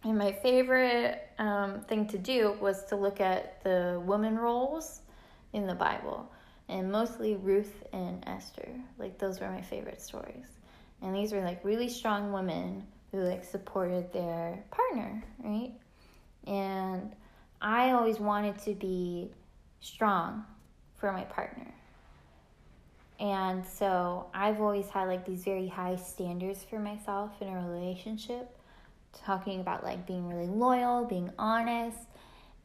And 0.05 0.17
my 0.17 0.33
favorite 0.33 1.29
um, 1.39 1.81
thing 1.83 2.07
to 2.09 2.19
do 2.19 2.57
was 2.61 2.85
to 2.87 2.97
look 2.97 3.21
at 3.21 3.63
the 3.65 4.01
woman 4.05 4.39
roles 4.39 5.01
in 5.53 5.67
the 5.67 5.75
Bible, 5.75 6.31
and 6.69 6.91
mostly 6.91 7.37
Ruth 7.37 7.85
and 7.93 8.23
Esther. 8.27 8.69
Like, 8.99 9.19
those 9.19 9.41
were 9.41 9.51
my 9.51 9.63
favorite 9.63 10.01
stories. 10.01 10.47
And 11.03 11.15
these 11.15 11.33
were 11.33 11.43
like 11.43 11.65
really 11.65 11.89
strong 11.89 12.33
women 12.33 12.85
who 13.13 13.21
like 13.21 13.45
supported 13.45 14.13
their 14.13 14.63
partner, 14.71 15.23
right? 15.43 15.73
And 16.47 17.15
I 17.61 17.93
always 17.93 18.19
wanted 18.19 18.59
to 18.61 18.75
be 18.75 19.31
strong 19.81 20.45
for 20.97 21.13
my 21.13 21.25
partner. 21.25 21.73
And 23.21 23.67
so 23.67 24.27
I've 24.33 24.61
always 24.61 24.89
had 24.89 25.05
like 25.09 25.25
these 25.27 25.45
very 25.45 25.67
high 25.67 25.97
standards 25.97 26.65
for 26.65 26.79
myself 26.79 27.33
in 27.41 27.49
a 27.49 27.69
relationship, 27.69 28.57
talking 29.13 29.61
about 29.61 29.83
like 29.83 30.07
being 30.07 30.29
really 30.29 30.47
loyal, 30.47 31.05
being 31.05 31.31
honest, 31.39 31.99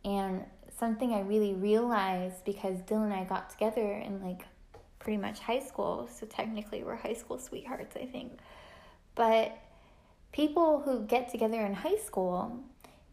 and 0.06 0.44
something 0.78 1.14
I 1.14 1.22
really 1.22 1.54
realized 1.54 2.44
because 2.46 2.78
Dylan 2.82 3.06
and 3.06 3.14
I 3.14 3.24
got 3.24 3.50
together 3.50 3.94
in 3.94 4.22
like 4.24 4.46
pretty 5.00 5.18
much 5.18 5.40
high 5.40 5.60
school, 5.60 6.10
so 6.12 6.26
technically 6.26 6.84
we're 6.84 6.96
high 6.96 7.14
school 7.14 7.38
sweethearts, 7.38 7.96
I 7.96 8.06
think. 8.06 8.40
But 9.16 9.58
people 10.32 10.82
who 10.82 11.06
get 11.06 11.30
together 11.30 11.62
in 11.62 11.74
high 11.74 11.98
school, 11.98 12.60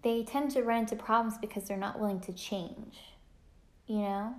they 0.03 0.25
tend 0.25 0.53
to 0.53 0.63
run 0.63 0.81
into 0.81 0.97
problems 0.97 1.37
because 1.39 1.65
they're 1.65 1.77
not 1.77 1.99
willing 1.99 2.21
to 2.21 2.33
change, 2.33 2.97
you 3.87 3.99
know? 3.99 4.35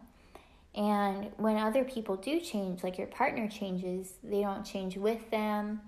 And 0.74 1.32
when 1.38 1.58
other 1.58 1.84
people 1.84 2.16
do 2.16 2.40
change, 2.40 2.84
like 2.84 2.98
your 2.98 3.08
partner 3.08 3.48
changes, 3.50 4.14
they 4.24 4.42
don't 4.42 4.64
change 4.64 4.96
with 4.98 5.30
them, 5.30 5.82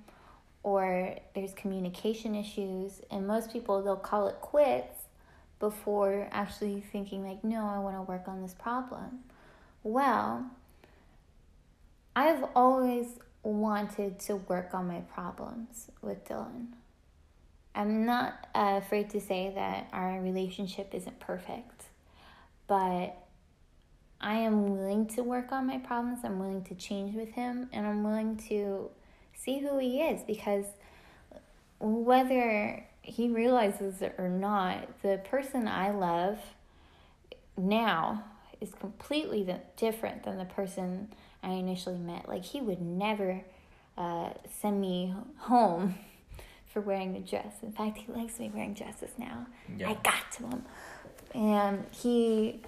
or 0.61 1.15
there's 1.33 1.53
communication 1.53 2.35
issues. 2.35 3.01
And 3.09 3.25
most 3.25 3.51
people, 3.51 3.81
they'll 3.81 3.95
call 3.95 4.27
it 4.27 4.35
quits 4.41 5.02
before 5.63 6.27
actually 6.33 6.81
thinking, 6.91 7.25
like, 7.25 7.41
no, 7.41 7.65
I 7.65 7.79
want 7.79 7.95
to 7.95 8.01
work 8.01 8.27
on 8.27 8.41
this 8.41 8.53
problem. 8.53 9.19
Well, 9.81 10.45
I've 12.17 12.43
always 12.53 13.07
wanted 13.43 14.19
to 14.27 14.35
work 14.35 14.73
on 14.73 14.89
my 14.89 14.99
problems 15.13 15.89
with 16.01 16.27
Dylan. 16.27 16.73
I'm 17.73 18.05
not 18.05 18.45
uh, 18.53 18.81
afraid 18.83 19.09
to 19.11 19.21
say 19.21 19.53
that 19.55 19.87
our 19.93 20.19
relationship 20.19 20.93
isn't 20.93 21.21
perfect, 21.21 21.85
but 22.67 23.15
I 24.19 24.33
am 24.39 24.75
willing 24.75 25.07
to 25.15 25.23
work 25.23 25.53
on 25.53 25.65
my 25.65 25.77
problems. 25.77 26.25
I'm 26.25 26.39
willing 26.39 26.65
to 26.65 26.75
change 26.75 27.15
with 27.15 27.29
him, 27.29 27.69
and 27.71 27.87
I'm 27.87 28.03
willing 28.03 28.35
to 28.49 28.89
see 29.33 29.59
who 29.59 29.79
he 29.79 30.01
is 30.01 30.23
because 30.23 30.65
whether 31.79 32.85
he 33.03 33.27
realizes 33.27 34.01
it 34.01 34.15
or 34.17 34.29
not, 34.29 35.01
the 35.01 35.21
person 35.25 35.67
I 35.67 35.91
love 35.91 36.39
now 37.57 38.23
is 38.61 38.73
completely 38.73 39.45
different 39.75 40.23
than 40.23 40.37
the 40.37 40.45
person 40.45 41.09
I 41.43 41.51
initially 41.51 41.97
met. 41.97 42.27
Like, 42.29 42.45
he 42.45 42.61
would 42.61 42.81
never 42.81 43.41
uh, 43.97 44.29
send 44.61 44.79
me 44.79 45.13
home 45.37 45.95
for 46.65 46.81
wearing 46.81 47.15
a 47.17 47.19
dress. 47.19 47.55
In 47.61 47.73
fact, 47.73 47.97
he 47.97 48.11
likes 48.11 48.39
me 48.39 48.49
wearing 48.53 48.73
dresses 48.73 49.11
now. 49.17 49.47
Yeah. 49.77 49.89
I 49.89 49.93
got 49.95 50.31
to 50.37 50.47
him. 50.47 50.63
And 51.35 51.85
he, 51.91 52.61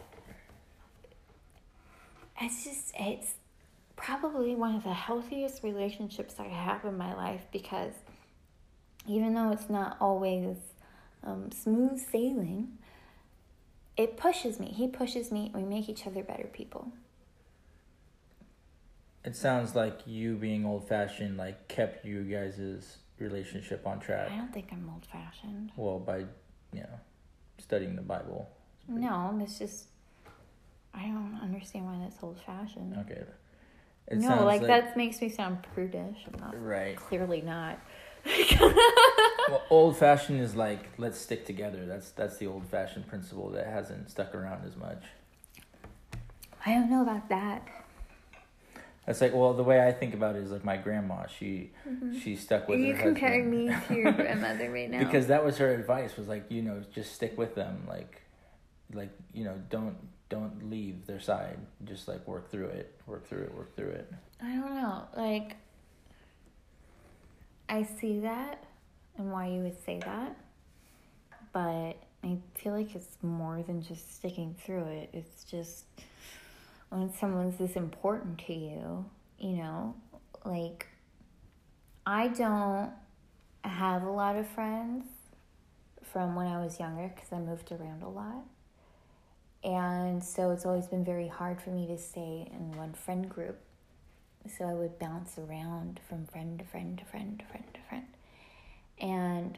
it's 2.41 2.65
just, 2.65 2.93
it's 3.00 3.36
probably 3.95 4.54
one 4.54 4.76
of 4.76 4.84
the 4.84 4.93
healthiest 4.93 5.63
relationships 5.63 6.36
I 6.39 6.48
have 6.48 6.84
in 6.84 6.98
my 6.98 7.13
life 7.15 7.41
because 7.54 7.93
even 9.07 9.33
though 9.33 9.51
it's 9.51 9.69
not 9.69 9.97
always 9.99 10.57
um, 11.23 11.51
smooth 11.51 11.99
sailing, 11.99 12.77
it 13.97 14.17
pushes 14.17 14.59
me. 14.59 14.67
He 14.67 14.87
pushes 14.87 15.31
me, 15.31 15.51
we 15.53 15.63
make 15.63 15.89
each 15.89 16.05
other 16.05 16.23
better 16.23 16.49
people. 16.51 16.91
It 19.23 19.35
sounds 19.35 19.75
like 19.75 20.01
you 20.05 20.35
being 20.35 20.65
old 20.65 20.87
fashioned 20.87 21.37
like 21.37 21.67
kept 21.67 22.05
you 22.05 22.23
guys' 22.23 22.97
relationship 23.17 23.87
on 23.87 23.99
track. 23.99 24.29
I 24.31 24.37
don't 24.37 24.53
think 24.53 24.67
I'm 24.71 24.89
old 24.93 25.05
fashioned. 25.05 25.71
Well, 25.75 25.99
by 25.99 26.19
you 26.71 26.81
know 26.81 26.99
studying 27.57 27.95
the 27.95 28.01
Bible. 28.01 28.49
No, 28.87 29.35
it's 29.41 29.57
just, 29.57 29.85
I 30.93 31.03
don't 31.07 31.39
understand 31.41 31.85
why 31.85 31.97
that's 32.03 32.21
old 32.21 32.39
fashioned. 32.45 32.95
Okay. 32.99 33.23
It 34.07 34.19
no, 34.19 34.27
sounds 34.27 34.45
like, 34.45 34.61
that 34.61 34.95
makes 34.95 35.19
me 35.21 35.29
sound 35.29 35.65
prudish. 35.73 36.17
I'm 36.27 36.39
not. 36.39 36.63
Right. 36.63 36.95
Clearly 36.95 37.41
not. 37.41 37.79
Well, 39.47 39.61
old 39.69 39.97
fashioned 39.97 40.41
is 40.41 40.55
like 40.55 40.89
let's 40.97 41.19
stick 41.19 41.45
together. 41.45 41.85
That's 41.85 42.09
that's 42.09 42.38
the 42.38 42.47
old 42.47 42.65
fashioned 42.65 43.07
principle 43.07 43.49
that 43.51 43.67
hasn't 43.67 44.09
stuck 44.09 44.33
around 44.33 44.65
as 44.65 44.75
much. 44.75 45.03
I 46.65 46.73
don't 46.73 46.89
know 46.89 47.03
about 47.03 47.29
that. 47.29 47.67
That's 49.05 49.21
like 49.21 49.35
well, 49.35 49.53
the 49.53 49.61
way 49.63 49.88
I 49.88 49.91
think 49.91 50.15
about 50.15 50.35
it 50.35 50.41
is 50.43 50.49
like 50.51 50.65
my 50.65 50.77
grandma. 50.77 51.27
She 51.27 51.71
she 52.23 52.35
stuck 52.35 52.63
Mm-hmm. 52.63 52.71
Are 52.71 52.75
with 52.77 52.88
you 52.88 52.95
comparing 52.95 53.43
husband. 53.71 53.89
me 53.91 53.95
to 53.95 54.01
your 54.01 54.11
grandmother 54.19 54.71
right 54.71 54.89
now? 54.89 54.99
because 54.99 55.27
that 55.27 55.45
was 55.45 55.59
her 55.59 55.71
advice 55.71 56.17
was 56.17 56.27
like 56.27 56.45
you 56.49 56.63
know 56.63 56.81
just 56.93 57.13
stick 57.13 57.38
with 57.38 57.53
them 57.53 57.83
like 57.88 58.23
like 58.93 59.11
you 59.31 59.43
know 59.43 59.53
don't 59.69 59.95
don't 60.29 60.71
leave 60.71 61.05
their 61.05 61.19
side 61.19 61.59
just 61.83 62.07
like 62.07 62.27
work 62.27 62.49
through 62.49 62.65
it 62.65 62.99
work 63.05 63.27
through 63.27 63.43
it 63.43 63.53
work 63.53 63.75
through 63.75 63.89
it 63.89 64.11
I 64.41 64.55
don't 64.55 64.73
know. 64.75 65.03
Like, 65.15 65.55
I 67.67 67.84
see 67.84 68.19
that 68.19 68.63
and 69.17 69.32
why 69.32 69.47
you 69.47 69.62
would 69.62 69.84
say 69.84 69.99
that, 69.99 70.36
but 71.51 71.93
I 72.23 72.38
feel 72.56 72.73
like 72.73 72.95
it's 72.95 73.17
more 73.21 73.63
than 73.63 73.82
just 73.82 74.15
sticking 74.15 74.56
through 74.60 74.86
it. 74.86 75.10
It's 75.13 75.43
just 75.43 75.86
when 76.89 77.12
someone's 77.13 77.58
this 77.58 77.75
important 77.75 78.39
to 78.47 78.54
you, 78.54 79.06
you 79.39 79.58
know, 79.58 79.95
like, 80.43 80.88
I 82.06 82.28
don't 82.28 82.91
have 83.63 84.04
a 84.04 84.12
lot 84.12 84.36
of 84.36 84.47
friends 84.47 85.06
from 86.04 86.36
when 86.36 86.47
I 86.47 86.63
was 86.63 86.80
younger 86.80 87.12
because 87.13 87.32
I 87.32 87.39
moved 87.39 87.71
around 87.71 88.04
a 88.04 88.10
lot. 88.10 88.43
And 89.63 90.23
so 90.23 90.51
it's 90.51 90.65
always 90.65 90.86
been 90.86 91.04
very 91.04 91.28
hard 91.28 91.60
for 91.60 91.71
me 91.71 91.88
to 91.88 91.97
stay 91.97 92.47
in 92.51 92.78
one 92.78 92.93
friend 92.93 93.28
group 93.28 93.60
so 94.49 94.65
I 94.65 94.73
would 94.73 94.99
bounce 94.99 95.38
around 95.38 95.99
from 96.08 96.25
friend 96.25 96.60
to 96.60 96.65
friend 96.65 96.97
to 96.97 97.05
friend 97.05 97.39
to 97.39 97.45
friend 97.45 97.65
to 97.73 97.79
friend. 97.89 98.05
And 98.99 99.58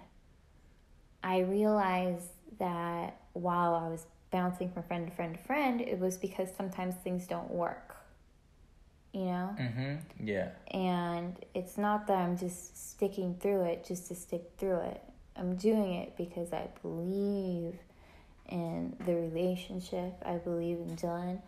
I 1.23 1.39
realized 1.39 2.31
that 2.59 3.19
while 3.33 3.75
I 3.75 3.87
was 3.89 4.05
bouncing 4.31 4.71
from 4.71 4.83
friend 4.83 5.07
to 5.07 5.13
friend 5.15 5.35
to 5.35 5.43
friend, 5.43 5.81
it 5.81 5.99
was 5.99 6.17
because 6.17 6.49
sometimes 6.55 6.95
things 6.95 7.27
don't 7.27 7.51
work. 7.51 7.95
You 9.13 9.25
know? 9.25 9.55
mm-hmm 9.59 9.95
yeah 10.23 10.49
And 10.71 11.35
it's 11.55 11.77
not 11.77 12.07
that 12.07 12.17
I'm 12.17 12.37
just 12.37 12.91
sticking 12.91 13.35
through 13.39 13.63
it 13.63 13.85
just 13.85 14.07
to 14.09 14.15
stick 14.15 14.43
through 14.57 14.79
it. 14.81 15.01
I'm 15.35 15.55
doing 15.55 15.93
it 15.93 16.17
because 16.17 16.51
I 16.53 16.67
believe 16.81 17.75
in 18.49 18.95
the 19.05 19.15
relationship. 19.15 20.13
I 20.25 20.35
believe 20.35 20.77
in 20.77 20.95
Dylan. 20.95 21.41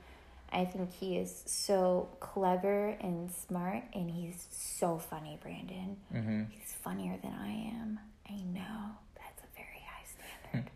I 0.51 0.65
think 0.65 0.91
he 0.93 1.17
is 1.17 1.43
so 1.45 2.09
clever 2.19 2.95
and 3.01 3.31
smart, 3.31 3.83
and 3.93 4.09
he's 4.09 4.47
so 4.51 4.97
funny, 4.97 5.37
Brandon. 5.41 5.97
mm-hmm 6.13 6.43
He's 6.51 6.73
funnier 6.73 7.17
than 7.21 7.33
I 7.33 7.49
am. 7.81 7.99
I 8.27 8.35
know. 8.43 8.91
That's 9.15 9.41
a 9.43 9.55
very 9.55 9.83
high 9.85 10.05
standard. 10.51 10.71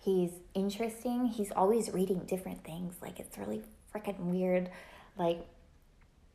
He's 0.00 0.30
interesting. 0.54 1.26
He's 1.26 1.50
always 1.52 1.90
reading 1.92 2.20
different 2.26 2.64
things. 2.64 2.94
Like 3.02 3.18
it's 3.20 3.36
really 3.38 3.62
freaking 3.94 4.18
weird. 4.26 4.70
Like 5.18 5.40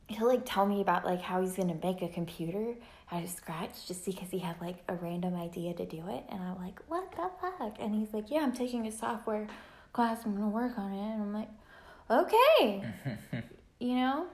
he'll 0.08 0.28
like 0.28 0.42
tell 0.46 0.66
me 0.66 0.82
about 0.82 1.06
like 1.06 1.22
how 1.22 1.42
he's 1.42 1.56
gonna 1.56 1.78
make 1.82 2.02
a 2.02 2.08
computer 2.10 2.76
out 3.12 3.24
of 3.24 3.30
scratch 3.30 3.88
just 3.88 4.06
because 4.06 4.30
he 4.30 4.40
had 4.40 4.60
like 4.62 4.78
a 4.90 4.96
random 4.96 5.36
idea 5.36 5.74
to 5.74 5.86
do 5.86 6.04
it 6.10 6.24
and 6.30 6.42
I'm 6.42 6.58
like, 6.58 6.80
what 6.88 7.12
the 7.12 7.30
fuck? 7.42 7.78
And 7.80 7.96
he's 7.96 8.14
like, 8.14 8.30
Yeah, 8.30 8.40
I'm 8.40 8.54
taking 8.54 8.88
a 8.88 8.92
software 8.92 9.48
class, 9.94 10.26
I'm 10.26 10.34
gonna 10.36 10.50
work 10.50 10.78
on 10.78 10.92
it 10.94 11.14
and 11.14 11.22
I'm 11.22 11.34
like, 11.34 11.50
Okay 12.12 12.84
You 13.80 13.96
know? 13.96 14.26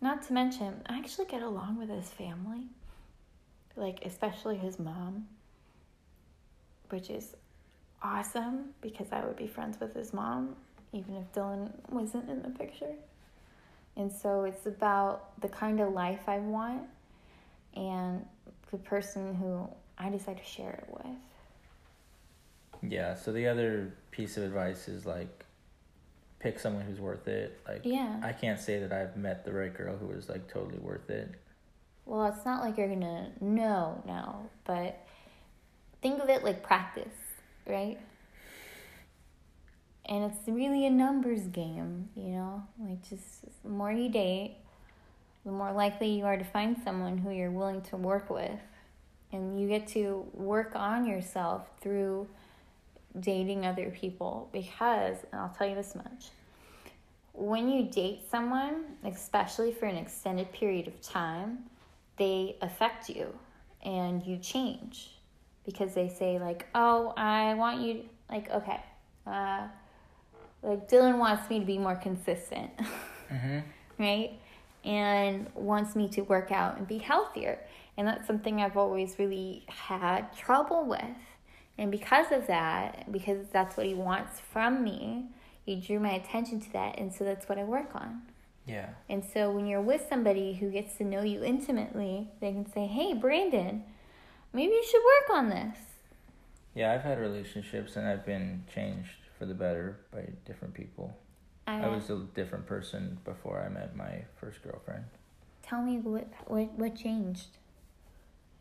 Not 0.00 0.22
to 0.28 0.32
mention, 0.32 0.80
I 0.86 0.98
actually 0.98 1.26
get 1.26 1.42
along 1.42 1.78
with 1.78 1.88
his 1.88 2.08
family. 2.08 2.66
Like 3.76 4.04
especially 4.04 4.56
his 4.56 4.78
mom. 4.78 5.26
Which 6.90 7.10
is 7.10 7.34
awesome 8.02 8.70
because 8.80 9.08
I 9.12 9.24
would 9.24 9.36
be 9.36 9.46
friends 9.46 9.78
with 9.80 9.94
his 9.94 10.12
mom 10.12 10.56
even 10.92 11.16
if 11.16 11.32
Dylan 11.32 11.70
wasn't 11.90 12.30
in 12.30 12.42
the 12.42 12.50
picture. 12.50 12.94
And 13.96 14.12
so 14.12 14.44
it's 14.44 14.66
about 14.66 15.40
the 15.40 15.48
kind 15.48 15.80
of 15.80 15.92
life 15.92 16.28
I 16.28 16.38
want 16.38 16.82
and 17.74 18.24
the 18.70 18.78
person 18.78 19.34
who 19.34 19.68
I 19.98 20.08
decide 20.08 20.38
to 20.38 20.44
share 20.44 20.70
it 20.70 20.86
with. 20.90 22.90
Yeah, 22.90 23.14
so 23.14 23.32
the 23.32 23.48
other 23.48 23.92
piece 24.12 24.36
of 24.36 24.44
advice 24.44 24.88
is 24.88 25.04
like 25.04 25.44
pick 26.40 26.58
someone 26.58 26.84
who's 26.84 27.00
worth 27.00 27.26
it. 27.28 27.60
Like 27.66 27.82
Yeah. 27.84 28.20
I 28.22 28.32
can't 28.32 28.60
say 28.60 28.78
that 28.80 28.92
I've 28.92 29.16
met 29.16 29.44
the 29.44 29.52
right 29.52 29.72
girl 29.72 29.96
who 29.96 30.06
was 30.06 30.28
like 30.28 30.48
totally 30.48 30.78
worth 30.78 31.10
it. 31.10 31.34
Well, 32.06 32.26
it's 32.26 32.44
not 32.44 32.62
like 32.62 32.78
you're 32.78 32.88
gonna 32.88 33.30
know 33.40 34.02
now, 34.06 34.42
but 34.64 35.06
think 36.00 36.22
of 36.22 36.28
it 36.28 36.44
like 36.44 36.62
practice, 36.62 37.14
right? 37.66 37.98
And 40.06 40.24
it's 40.24 40.48
really 40.48 40.86
a 40.86 40.90
numbers 40.90 41.42
game, 41.48 42.08
you 42.14 42.28
know? 42.30 42.62
Like, 42.78 43.06
just 43.06 43.44
the 43.62 43.68
more 43.68 43.92
you 43.92 44.08
date, 44.08 44.56
the 45.44 45.52
more 45.52 45.70
likely 45.72 46.08
you 46.08 46.24
are 46.24 46.38
to 46.38 46.44
find 46.44 46.78
someone 46.82 47.18
who 47.18 47.30
you're 47.30 47.50
willing 47.50 47.82
to 47.82 47.96
work 47.96 48.30
with. 48.30 48.58
And 49.32 49.60
you 49.60 49.68
get 49.68 49.86
to 49.88 50.26
work 50.32 50.72
on 50.74 51.06
yourself 51.06 51.68
through 51.82 52.26
dating 53.20 53.66
other 53.66 53.90
people 53.90 54.48
because, 54.52 55.16
and 55.32 55.40
I'll 55.40 55.54
tell 55.56 55.68
you 55.68 55.74
this 55.74 55.94
much 55.94 56.30
when 57.32 57.68
you 57.68 57.84
date 57.84 58.28
someone, 58.28 58.84
especially 59.04 59.70
for 59.70 59.86
an 59.86 59.94
extended 59.94 60.52
period 60.52 60.88
of 60.88 61.00
time, 61.00 61.60
they 62.16 62.56
affect 62.60 63.08
you 63.08 63.32
and 63.84 64.24
you 64.26 64.36
change 64.38 65.10
because 65.64 65.94
they 65.94 66.08
say 66.08 66.38
like 66.38 66.66
oh 66.74 67.12
i 67.16 67.54
want 67.54 67.80
you 67.80 68.02
like 68.30 68.50
okay 68.50 68.80
uh, 69.26 69.66
like 70.62 70.88
dylan 70.88 71.18
wants 71.18 71.48
me 71.48 71.60
to 71.60 71.64
be 71.66 71.78
more 71.78 71.96
consistent 71.96 72.70
Mm-hmm. 73.30 73.58
right 73.98 74.32
and 74.86 75.46
wants 75.54 75.94
me 75.94 76.08
to 76.08 76.22
work 76.22 76.50
out 76.50 76.78
and 76.78 76.88
be 76.88 76.96
healthier 76.96 77.58
and 77.98 78.08
that's 78.08 78.26
something 78.26 78.62
i've 78.62 78.78
always 78.78 79.18
really 79.18 79.66
had 79.68 80.34
trouble 80.34 80.86
with 80.86 81.04
and 81.78 81.90
because 81.90 82.32
of 82.32 82.46
that 82.48 83.10
because 83.12 83.46
that's 83.52 83.76
what 83.76 83.86
he 83.86 83.94
wants 83.94 84.40
from 84.40 84.82
me 84.84 85.26
he 85.64 85.76
drew 85.76 85.98
my 86.00 86.10
attention 86.12 86.60
to 86.60 86.72
that 86.72 86.98
and 86.98 87.12
so 87.14 87.24
that's 87.24 87.48
what 87.48 87.56
i 87.58 87.64
work 87.64 87.94
on 87.94 88.22
Yeah. 88.66 88.90
and 89.08 89.24
so 89.24 89.50
when 89.50 89.66
you're 89.66 89.80
with 89.92 90.04
somebody 90.08 90.54
who 90.54 90.70
gets 90.70 90.96
to 90.98 91.04
know 91.04 91.22
you 91.22 91.42
intimately, 91.42 92.28
they 92.40 92.52
can 92.52 92.66
say, 92.70 92.84
"Hey, 92.86 93.14
Brandon, 93.14 93.82
maybe 94.52 94.72
you 94.74 94.84
should 94.90 95.04
work 95.14 95.28
on 95.38 95.48
this." 95.48 95.78
Yeah, 96.74 96.92
I've 96.92 97.02
had 97.02 97.18
relationships 97.18 97.96
and 97.96 98.06
I've 98.06 98.26
been 98.26 98.64
changed 98.74 99.16
for 99.38 99.46
the 99.46 99.54
better 99.54 100.00
by 100.12 100.22
different 100.44 100.74
people. 100.74 101.16
I, 101.66 101.84
I 101.84 101.88
was 101.88 102.10
a 102.10 102.18
different 102.34 102.66
person 102.66 103.18
before 103.24 103.56
I 103.64 103.68
met 103.70 103.96
my 103.96 104.24
first 104.40 104.62
girlfriend. 104.62 105.04
tell 105.62 105.82
me 105.82 105.98
what 105.98 106.26
what 106.46 106.68
what 106.80 106.94
changed. 106.94 107.50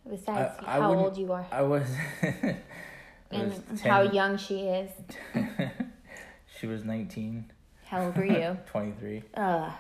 Besides 0.10 0.56
I- 0.62 0.77
I 0.77 0.80
how 0.80 0.93
old 0.93 1.17
you 1.17 1.32
are 1.34 1.45
I 1.51 1.63
was. 1.63 1.88
and 3.31 3.53
was 3.69 3.81
how 3.81 4.01
young 4.01 4.37
she 4.37 4.59
is. 4.61 4.91
she 6.59 6.67
was 6.67 6.83
19, 6.83 7.51
How 7.85 8.05
old 8.05 8.17
were 8.17 8.25
you? 8.25 8.57
23, 8.67 9.23
Ugh, 9.35 9.71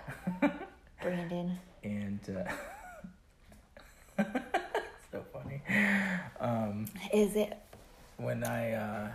Brandon. 1.01 1.57
and 1.83 2.19
uh, 4.19 4.23
so 5.11 5.23
funny. 5.33 5.61
Um, 6.39 6.85
Is 7.13 7.35
it? 7.35 7.57
when 8.17 8.43
I 8.43 8.73
uh, 8.73 9.07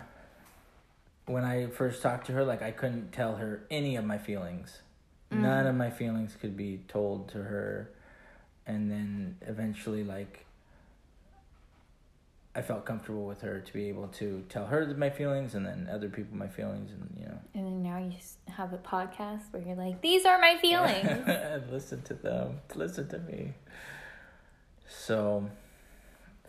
when 1.25 1.43
I 1.43 1.67
first 1.67 2.01
talked 2.01 2.27
to 2.27 2.33
her, 2.33 2.43
like 2.45 2.61
I 2.61 2.71
couldn't 2.71 3.11
tell 3.11 3.35
her 3.35 3.65
any 3.69 3.95
of 3.97 4.05
my 4.05 4.17
feelings. 4.17 4.81
None 5.31 5.65
of 5.65 5.75
my 5.75 5.89
feelings 5.89 6.37
could 6.39 6.55
be 6.55 6.81
told 6.87 7.29
to 7.29 7.39
her, 7.39 7.89
and 8.67 8.91
then 8.91 9.35
eventually, 9.41 10.03
like 10.03 10.45
I 12.55 12.61
felt 12.61 12.85
comfortable 12.85 13.25
with 13.25 13.41
her 13.41 13.59
to 13.59 13.73
be 13.73 13.89
able 13.89 14.07
to 14.09 14.43
tell 14.47 14.67
her 14.67 14.85
my 14.95 15.09
feelings, 15.09 15.55
and 15.55 15.65
then 15.65 15.89
other 15.91 16.07
people 16.07 16.37
my 16.37 16.47
feelings, 16.47 16.91
and 16.91 17.09
you 17.19 17.25
know. 17.25 17.39
And 17.55 17.65
then 17.65 17.83
now 17.83 17.97
you 17.97 18.13
have 18.51 18.73
a 18.73 18.77
podcast 18.77 19.51
where 19.51 19.63
you're 19.63 19.75
like, 19.75 20.01
"These 20.01 20.25
are 20.25 20.39
my 20.39 20.57
feelings." 20.57 21.27
listen 21.71 22.03
to 22.03 22.13
them. 22.13 22.59
Listen 22.75 23.07
to 23.09 23.19
me. 23.19 23.53
So 24.87 25.49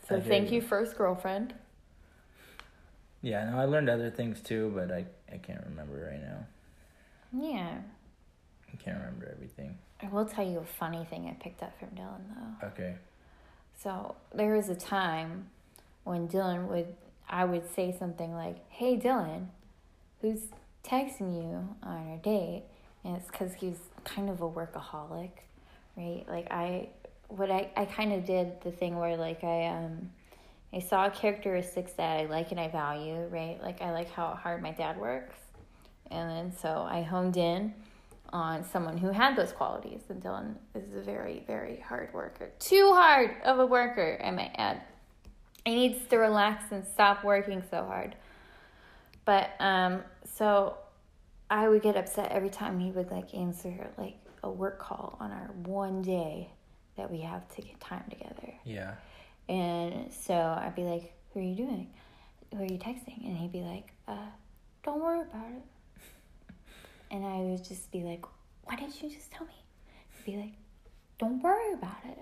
so 0.07 0.17
I 0.17 0.21
thank 0.21 0.51
you. 0.51 0.57
you, 0.57 0.63
first 0.63 0.97
girlfriend. 0.99 1.55
yeah, 3.23 3.51
no, 3.51 3.59
I 3.59 3.65
learned 3.65 3.89
other 3.89 4.11
things 4.11 4.41
too, 4.41 4.73
but 4.75 4.93
I 4.93 5.07
I 5.33 5.39
can't 5.39 5.65
remember 5.65 6.11
right 6.11 6.23
now. 6.23 6.47
Yeah. 7.33 7.79
I 8.73 8.77
can't 8.77 8.99
remember 8.99 9.31
everything. 9.33 9.79
I 10.03 10.09
will 10.09 10.27
tell 10.27 10.47
you 10.47 10.59
a 10.59 10.65
funny 10.65 11.07
thing 11.09 11.29
I 11.29 11.43
picked 11.43 11.63
up 11.63 11.79
from 11.79 11.89
Dylan 11.91 12.21
though. 12.29 12.67
Okay. 12.69 12.97
So 13.77 14.15
there 14.35 14.55
was 14.55 14.69
a 14.69 14.75
time 14.75 15.47
when 16.05 16.29
Dylan 16.29 16.69
would, 16.69 16.95
I 17.29 17.45
would 17.45 17.69
say 17.75 17.95
something 17.99 18.35
like, 18.35 18.57
"Hey 18.69 18.97
Dylan, 18.97 19.47
who's 20.21 20.43
texting 20.85 21.35
you 21.35 21.69
on 21.83 22.11
our 22.11 22.17
date?" 22.19 22.65
And 23.05 23.17
it's 23.17 23.27
because 23.27 23.55
he 23.55 23.69
was 23.69 23.79
kind 24.05 24.31
of 24.31 24.41
a 24.41 24.49
workaholic, 24.49 25.31
right? 25.97 26.25
Like 26.29 26.51
I, 26.51 26.89
what 27.29 27.51
I, 27.51 27.71
I 27.77 27.85
kind 27.85 28.13
of 28.13 28.25
did 28.25 28.61
the 28.63 28.71
thing 28.71 28.97
where 28.97 29.17
like 29.17 29.45
I 29.45 29.67
um, 29.67 30.11
I 30.73 30.81
saw 30.81 31.09
characteristics 31.11 31.93
that 31.93 32.21
I 32.21 32.27
like 32.27 32.51
and 32.51 32.61
I 32.61 32.69
value, 32.69 33.27
right? 33.31 33.59
Like 33.63 33.83
I 33.83 33.93
like 33.93 34.11
how 34.11 34.35
hard 34.35 34.63
my 34.63 34.73
dad 34.73 34.99
works, 34.99 35.37
and 36.11 36.31
then 36.31 36.53
so 36.61 36.87
I 36.89 37.03
honed 37.03 37.37
in 37.37 37.75
on 38.35 38.65
someone 38.65 38.99
who 38.99 39.11
had 39.11 39.37
those 39.37 39.53
qualities. 39.53 40.03
And 40.09 40.23
Dylan 40.23 40.57
is 40.75 40.95
a 40.95 41.01
very, 41.01 41.45
very 41.47 41.79
hard 41.79 42.13
worker. 42.13 42.51
Too 42.59 42.93
hard 42.93 43.37
of 43.45 43.61
a 43.61 43.67
worker, 43.67 44.21
I 44.23 44.31
might 44.33 44.53
add. 44.57 44.83
He 45.65 45.75
needs 45.75 46.07
to 46.09 46.17
relax 46.19 46.73
and 46.73 46.87
stop 46.87 47.25
working 47.25 47.63
so 47.71 47.85
hard. 47.85 48.15
But 49.25 49.53
um, 49.61 50.03
so 50.37 50.77
I 51.51 51.69
would 51.69 51.83
get 51.83 51.97
upset 51.97 52.33
every 52.33 52.51
time 52.51 52.79
he 52.79 52.91
would 52.91 53.11
like 53.11 53.35
answer 53.35 53.91
like 53.97 54.17
a 54.43 54.51
work 54.51 54.79
call 54.79 55.17
on 55.21 55.31
our 55.31 55.51
one 55.65 56.03
day 56.03 56.51
that 56.97 57.11
we 57.11 57.21
have 57.21 57.49
to 57.57 57.63
get 57.63 57.81
time 57.81 58.05
together. 58.11 58.53
Yeah. 58.65 58.95
And 59.49 60.13
so 60.13 60.35
I'd 60.35 60.75
be 60.75 60.83
like, 60.83 61.13
Who 61.33 61.41
are 61.41 61.43
you 61.43 61.55
doing? 61.55 61.91
Who 62.53 62.63
are 62.63 62.67
you 62.67 62.79
texting? 62.79 63.25
And 63.25 63.37
he'd 63.37 63.53
be 63.53 63.63
like, 63.63 63.93
uh, 64.07 64.29
Don't 64.83 65.01
worry 65.01 65.21
about 65.21 65.47
it. 65.47 66.55
And 67.11 67.25
I 67.25 67.39
would 67.39 67.65
just 67.65 67.91
be 67.91 68.03
like, 68.03 68.25
Why 68.65 68.77
didn't 68.77 69.03
you 69.03 69.11
just 69.11 69.31
tell 69.31 69.47
me? 69.47 69.55
He'd 70.25 70.33
be 70.33 70.39
like, 70.39 70.53
Don't 71.19 71.43
worry 71.43 71.73
about 71.73 71.99
it. 72.07 72.19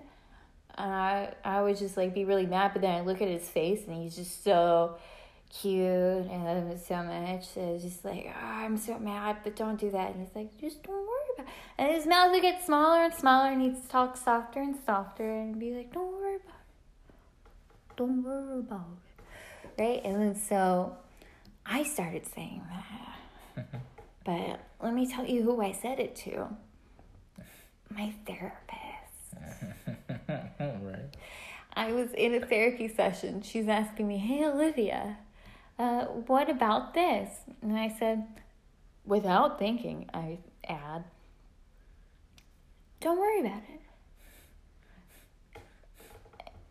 And 0.75 0.91
I, 0.93 1.33
I 1.43 1.61
would 1.61 1.77
just 1.77 1.97
like 1.97 2.13
be 2.13 2.25
really 2.25 2.45
mad, 2.45 2.71
but 2.73 2.81
then 2.81 2.95
I 2.95 3.01
look 3.01 3.21
at 3.21 3.27
his 3.27 3.47
face 3.47 3.81
and 3.87 3.95
he's 3.95 4.15
just 4.15 4.43
so 4.43 4.97
cute 5.61 5.81
and 5.83 6.47
I 6.47 6.53
love 6.53 6.67
him 6.67 6.79
so 6.79 7.03
much. 7.03 7.47
So 7.47 7.61
it's 7.61 7.83
just 7.83 8.03
like, 8.03 8.25
oh, 8.27 8.45
I'm 8.45 8.77
so 8.77 8.97
mad, 8.97 9.37
but 9.43 9.55
don't 9.55 9.79
do 9.79 9.91
that. 9.91 10.11
And 10.11 10.25
he's 10.25 10.35
like, 10.35 10.59
just 10.59 10.83
don't 10.83 10.95
worry 10.95 11.29
about 11.35 11.47
it. 11.47 11.53
And 11.77 11.91
his 11.93 12.07
mouth 12.07 12.31
would 12.31 12.41
get 12.41 12.65
smaller 12.65 13.03
and 13.03 13.13
smaller 13.13 13.51
and 13.51 13.61
he'd 13.61 13.89
talk 13.89 14.17
softer 14.17 14.61
and 14.61 14.75
softer 14.85 15.29
and 15.29 15.59
be 15.59 15.73
like, 15.73 15.93
don't 15.93 16.11
worry 16.11 16.35
about 16.37 16.47
it. 16.47 17.95
Don't 17.95 18.23
worry 18.23 18.59
about 18.59 18.87
it. 19.77 19.81
Right? 19.81 20.01
And 20.03 20.21
then 20.21 20.35
so 20.35 20.97
I 21.65 21.83
started 21.83 22.25
saying 22.25 22.63
that. 23.55 23.81
but 24.25 24.59
let 24.81 24.93
me 24.93 25.07
tell 25.07 25.25
you 25.25 25.43
who 25.43 25.61
I 25.61 25.71
said 25.71 25.99
it 25.99 26.15
to 26.17 26.47
my 27.89 28.13
therapist. 28.25 28.63
right. 30.59 31.17
I 31.75 31.91
was 31.91 32.13
in 32.13 32.35
a 32.35 32.45
therapy 32.45 32.87
session. 32.87 33.41
She's 33.41 33.67
asking 33.67 34.07
me, 34.07 34.17
Hey, 34.17 34.45
Olivia, 34.45 35.17
uh, 35.79 36.05
what 36.05 36.49
about 36.49 36.93
this? 36.93 37.29
And 37.61 37.77
I 37.77 37.89
said, 37.97 38.25
without 39.05 39.59
thinking, 39.59 40.09
I 40.13 40.39
add, 40.67 41.03
Don't 42.99 43.19
worry 43.19 43.41
about 43.41 43.61
it. 43.69 45.61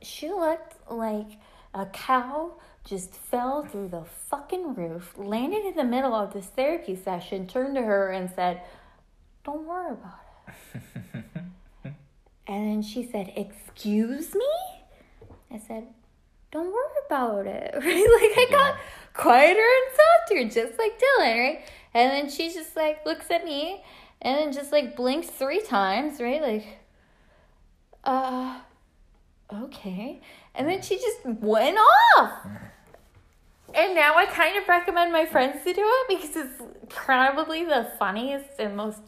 She 0.03 0.29
looked 0.29 0.75
like 0.91 1.39
a 1.75 1.87
cow 1.87 2.53
just 2.85 3.15
fell 3.15 3.65
through 3.65 3.89
the 3.89 4.05
fucking 4.05 4.75
roof, 4.75 5.15
landed 5.17 5.65
in 5.65 5.75
the 5.75 5.85
middle 5.85 6.15
of 6.15 6.33
this 6.33 6.47
therapy 6.47 6.97
session, 6.97 7.47
turned 7.47 7.77
to 7.77 7.83
her 7.83 8.11
and 8.11 8.31
said, 8.35 8.63
Don't 9.45 9.67
worry 9.67 9.93
about 9.93 10.21
it. 10.75 10.83
and 11.85 11.95
then 12.47 12.83
she 12.83 13.05
said, 13.05 13.33
Excuse 13.37 14.35
me? 14.35 14.47
I 15.53 15.59
said, 15.59 15.87
Don't 16.51 16.73
worry 16.73 17.07
about 17.07 17.47
it. 17.47 17.75
Right? 17.85 18.07
Like 18.21 18.39
I 18.39 18.47
got 18.51 18.77
quieter 19.15 19.61
and 19.61 20.49
softer, 20.49 20.61
just 20.61 20.79
like 20.79 20.99
Dylan, 20.99 21.39
right? 21.39 21.65
And 21.95 22.11
then 22.11 22.31
she 22.31 22.53
just 22.53 22.77
like 22.77 23.05
looks 23.05 23.31
at 23.31 23.45
me 23.45 23.83
and 24.23 24.39
then 24.39 24.53
just 24.53 24.73
like 24.73 24.97
blinks 24.97 25.29
three 25.29 25.61
times, 25.61 26.21
right? 26.21 26.41
Like, 26.41 26.67
uh, 28.05 28.61
okay. 29.53 30.21
And 30.55 30.69
then 30.69 30.81
she 30.83 30.97
just 30.97 31.25
went 31.25 31.79
off. 32.17 32.47
And 33.75 33.95
now 33.95 34.19
I 34.19 34.27
kind 34.27 34.59
of 34.59 34.69
recommend 34.69 35.13
my 35.13 35.25
friends 35.25 35.65
to 35.65 35.73
do 35.73 35.81
it 35.83 36.09
because 36.09 36.37
it's 36.37 36.63
probably 36.91 37.65
the 37.65 37.91
funniest 37.99 38.51
and 38.59 38.77
most 38.77 39.01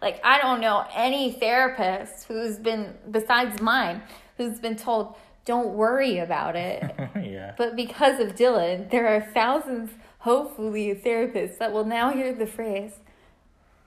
like 0.00 0.20
I 0.24 0.38
don't 0.38 0.60
know 0.60 0.86
any 0.94 1.32
therapist 1.32 2.28
who's 2.28 2.58
been 2.58 2.94
besides 3.10 3.60
mine 3.60 4.02
who's 4.36 4.60
been 4.60 4.76
told 4.76 5.16
don't 5.48 5.70
worry 5.70 6.18
about 6.18 6.56
it. 6.56 6.82
yeah. 7.16 7.54
But 7.56 7.74
because 7.74 8.20
of 8.20 8.34
Dylan, 8.34 8.90
there 8.90 9.08
are 9.08 9.22
thousands, 9.32 9.90
hopefully, 10.18 10.94
therapists 10.94 11.56
that 11.56 11.72
will 11.72 11.86
now 11.86 12.12
hear 12.12 12.34
the 12.34 12.46
phrase, 12.46 12.92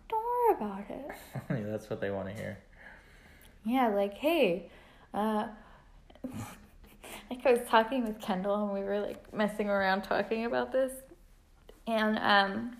don't 0.10 0.24
worry 0.24 0.56
about 0.56 0.90
it. 0.90 1.12
yeah, 1.52 1.70
that's 1.70 1.88
what 1.88 2.02
they 2.02 2.10
want 2.10 2.30
to 2.30 2.34
hear. 2.34 2.58
Yeah, 3.64 3.90
like, 3.90 4.16
hey, 4.16 4.72
uh, 5.14 5.50
like 7.30 7.46
I 7.46 7.52
was 7.52 7.62
talking 7.70 8.08
with 8.08 8.20
Kendall 8.20 8.64
and 8.64 8.74
we 8.74 8.82
were 8.82 9.00
like 9.00 9.32
messing 9.32 9.70
around 9.70 10.02
talking 10.02 10.46
about 10.46 10.72
this. 10.72 10.92
And 11.86 12.18
um, 12.18 12.78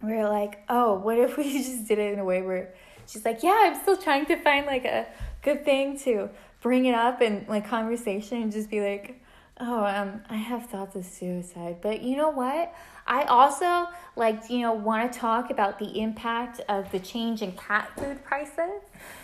we 0.00 0.12
were 0.14 0.28
like, 0.28 0.62
oh, 0.68 0.94
what 0.94 1.18
if 1.18 1.36
we 1.36 1.52
just 1.60 1.88
did 1.88 1.98
it 1.98 2.12
in 2.12 2.20
a 2.20 2.24
way 2.24 2.40
where 2.40 2.72
she's 3.08 3.24
like, 3.24 3.42
yeah, 3.42 3.62
I'm 3.64 3.82
still 3.82 3.96
trying 3.96 4.26
to 4.26 4.36
find 4.36 4.64
like 4.64 4.84
a 4.84 5.08
good 5.42 5.64
thing 5.64 5.98
to 6.00 6.30
bring 6.62 6.86
it 6.86 6.94
up 6.94 7.20
in 7.20 7.44
like 7.48 7.68
conversation 7.68 8.40
and 8.40 8.52
just 8.52 8.70
be 8.70 8.80
like, 8.80 9.20
oh, 9.60 9.84
um, 9.84 10.22
I 10.30 10.36
have 10.36 10.66
thoughts 10.66 10.96
of 10.96 11.04
suicide, 11.04 11.76
but 11.82 12.02
you 12.02 12.16
know 12.16 12.30
what? 12.30 12.74
I 13.06 13.24
also 13.24 13.88
like 14.14 14.48
you 14.48 14.60
know 14.60 14.72
want 14.72 15.12
to 15.12 15.18
talk 15.18 15.50
about 15.50 15.78
the 15.78 16.00
impact 16.00 16.60
of 16.68 16.90
the 16.92 17.00
change 17.00 17.42
in 17.42 17.52
cat 17.52 17.90
food 17.98 18.24
prices, 18.24 18.80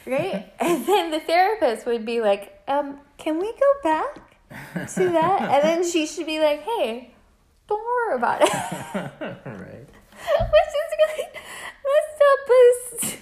right? 0.07 0.53
and 0.61 0.85
then 0.85 1.11
the 1.11 1.20
therapist 1.20 1.87
would 1.87 2.05
be 2.05 2.20
like, 2.20 2.61
um, 2.68 2.98
can 3.16 3.38
we 3.38 3.53
go 3.53 3.72
back 3.85 4.16
to 4.94 5.05
that? 5.11 5.42
and 5.42 5.62
then 5.62 5.88
she 5.88 6.07
should 6.07 6.27
be 6.27 6.40
like, 6.40 6.62
hey, 6.62 7.14
don't 7.68 7.85
worry 7.85 8.16
about 8.16 8.42
it. 8.42 8.48
right. 8.94 9.88
Which 10.18 10.72
is 10.74 10.90
really 10.98 11.29
messed 11.87 12.22
up. 12.27 12.38
But 12.48 13.18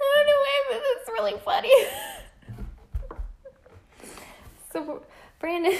I 0.00 0.16
don't 0.16 0.26
know 0.26 0.40
why, 0.40 0.56
but 0.70 0.80
it's 0.82 1.07
really 1.18 1.38
funny. 1.44 1.70
so, 4.72 5.02
Brandon, 5.40 5.74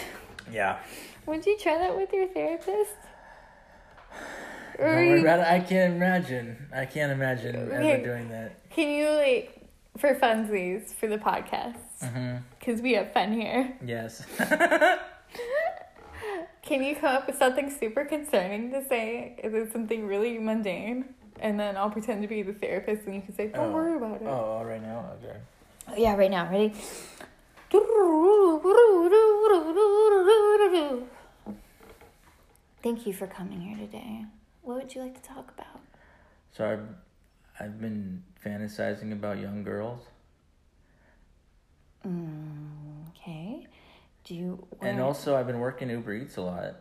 Yeah. 0.53 0.79
would 1.27 1.44
you 1.46 1.57
try 1.59 1.79
that 1.79 1.96
with 1.96 2.12
your 2.12 2.27
therapist? 2.29 2.94
Or 4.79 4.87
Don't 4.87 4.94
worry 4.96 5.11
you- 5.12 5.20
about 5.20 5.40
it. 5.40 5.46
I 5.46 5.61
can't 5.61 5.94
imagine. 5.94 6.68
I 6.74 6.85
can't 6.87 7.12
imagine 7.12 7.57
Okay. 7.57 7.92
ever 7.92 8.05
doing 8.05 8.29
that. 8.31 8.53
can 8.70 8.88
you 8.90 9.09
like 9.11 9.61
for 9.96 10.14
funsies 10.14 10.94
for 10.94 11.09
the 11.09 11.18
podcast? 11.18 11.77
Mm-hmm. 12.03 12.37
Because 12.59 12.81
we 12.81 12.92
have 12.94 13.12
fun 13.12 13.33
here. 13.33 13.72
Yes. 13.85 14.24
Can 16.62 16.85
you 16.85 16.94
come 16.96 17.16
up 17.16 17.27
with 17.27 17.38
something 17.38 17.70
super 17.70 18.05
concerning 18.05 18.70
to 18.72 18.85
say? 18.87 19.37
Is 19.42 19.55
it 19.55 19.72
something 19.72 20.07
really 20.07 20.38
mundane? 20.38 21.07
And 21.40 21.59
then 21.59 21.77
I'll 21.77 21.90
pretend 21.90 22.22
to 22.22 22.29
be 22.29 22.42
the 22.42 22.53
therapist 22.53 23.07
and 23.07 23.14
you 23.14 23.22
can 23.22 23.35
say, 23.35 23.48
don't 23.48 23.70
Oh. 23.70 23.72
worry 23.72 23.96
about 23.96 24.20
it. 24.22 24.27
oh, 24.27 24.62
right 24.64 24.83
now? 24.83 25.12
Okay. 25.22 25.37
Yeah, 25.96 26.16
right 26.16 26.31
now. 26.31 26.51
Ready? 26.51 26.74
Thank 32.83 33.07
you 33.07 33.12
for 33.12 33.27
coming 33.27 33.61
here 33.61 33.77
today. 33.77 34.24
What 34.62 34.77
would 34.77 34.94
you 34.94 35.03
like 35.03 35.20
to 35.20 35.29
talk 35.29 35.51
about? 35.57 35.81
So 36.53 36.64
I've, 36.68 36.88
I've 37.61 37.81
been 37.81 38.22
fantasizing 38.44 39.12
about 39.12 39.38
young 39.38 39.62
girls. 39.64 40.01
Mm, 42.07 43.09
okay. 43.11 43.66
Do 44.24 44.35
you 44.35 44.66
And 44.81 45.01
also, 45.01 45.37
I've 45.37 45.46
been 45.46 45.59
working 45.59 45.90
Uber 45.90 46.14
Eats 46.14 46.37
a 46.37 46.42
lot. 46.42 46.77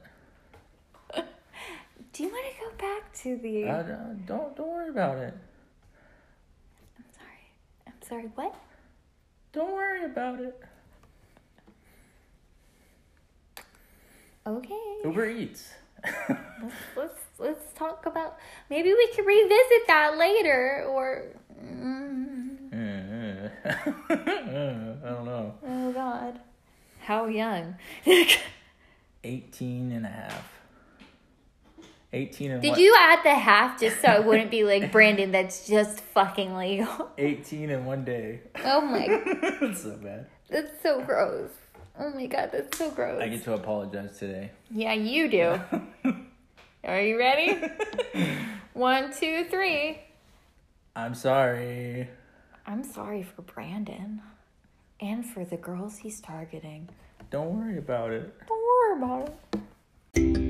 Do 2.17 2.23
you 2.23 2.29
want 2.29 2.45
to 2.51 2.59
go 2.59 2.71
back 2.87 3.13
to 3.13 3.37
the? 3.37 3.65
Uh, 3.65 3.83
don't 4.25 4.55
don't 4.55 4.69
worry 4.69 4.89
about 4.89 5.19
it. 5.19 5.35
I'm 6.97 7.05
sorry. 7.13 7.85
I'm 7.85 8.01
sorry. 8.01 8.31
What? 8.33 8.55
Don't 9.53 9.71
worry 9.71 10.05
about 10.05 10.39
it. 10.39 10.59
Okay. 14.47 14.97
Uber 15.03 15.29
Eats. 15.29 15.69
let's, 16.29 16.73
let's 16.95 17.19
let's 17.37 17.73
talk 17.73 18.07
about. 18.07 18.37
Maybe 18.71 18.89
we 18.89 19.07
can 19.13 19.23
revisit 19.23 19.87
that 19.87 20.17
later, 20.17 20.85
or. 20.89 21.25
Mm, 21.63 22.71
I 23.65 25.09
don't 25.09 25.25
know. 25.25 25.53
oh 25.67 25.91
God. 25.91 26.39
How 27.01 27.27
young? 27.27 27.75
18 29.23 29.91
and 29.91 30.05
a 30.05 30.09
half. 30.09 30.56
18 32.13 32.51
and 32.51 32.61
Did 32.61 32.71
one, 32.71 32.79
you 32.79 32.95
add 32.97 33.19
the 33.23 33.35
half 33.35 33.79
just 33.79 34.01
so 34.01 34.13
it 34.13 34.23
wouldn't 34.25 34.49
be 34.49 34.63
like 34.63 34.91
Brandon? 34.91 35.31
That's 35.31 35.67
just 35.67 35.99
fucking 35.99 36.55
legal. 36.55 37.09
18 37.17 37.69
in 37.69 37.85
one 37.85 38.05
day. 38.05 38.41
Oh 38.63 38.81
my, 38.81 39.07
That's 39.61 39.83
so 39.83 39.97
bad. 39.97 40.27
that's 40.49 40.81
so 40.81 41.01
gross. 41.01 41.49
Oh 41.99 42.11
my 42.11 42.25
god, 42.27 42.51
that's 42.53 42.77
so 42.77 42.91
gross. 42.91 43.21
I 43.21 43.27
get 43.27 43.43
to 43.45 43.53
apologize 43.55 44.17
today. 44.17 44.51
Yeah, 44.71 44.93
you 44.93 45.29
do. 45.29 45.59
Are 46.83 47.01
you 47.01 47.17
ready? 47.17 47.59
One, 48.73 49.11
two, 49.11 49.45
three. 49.49 49.99
I'm 50.95 51.13
sorry. 51.15 52.07
I'm 52.65 52.83
sorry 52.83 53.23
for 53.23 53.41
Brandon 53.41 54.21
and 55.01 55.25
for 55.25 55.43
the 55.43 55.57
girls 55.57 55.97
he's 55.97 56.21
targeting. 56.21 56.87
Don't 57.31 57.57
worry 57.59 57.77
about 57.79 58.11
it. 58.11 58.33
Don't 58.47 58.63
worry 58.63 58.97
about 58.97 59.29
it. 60.13 60.46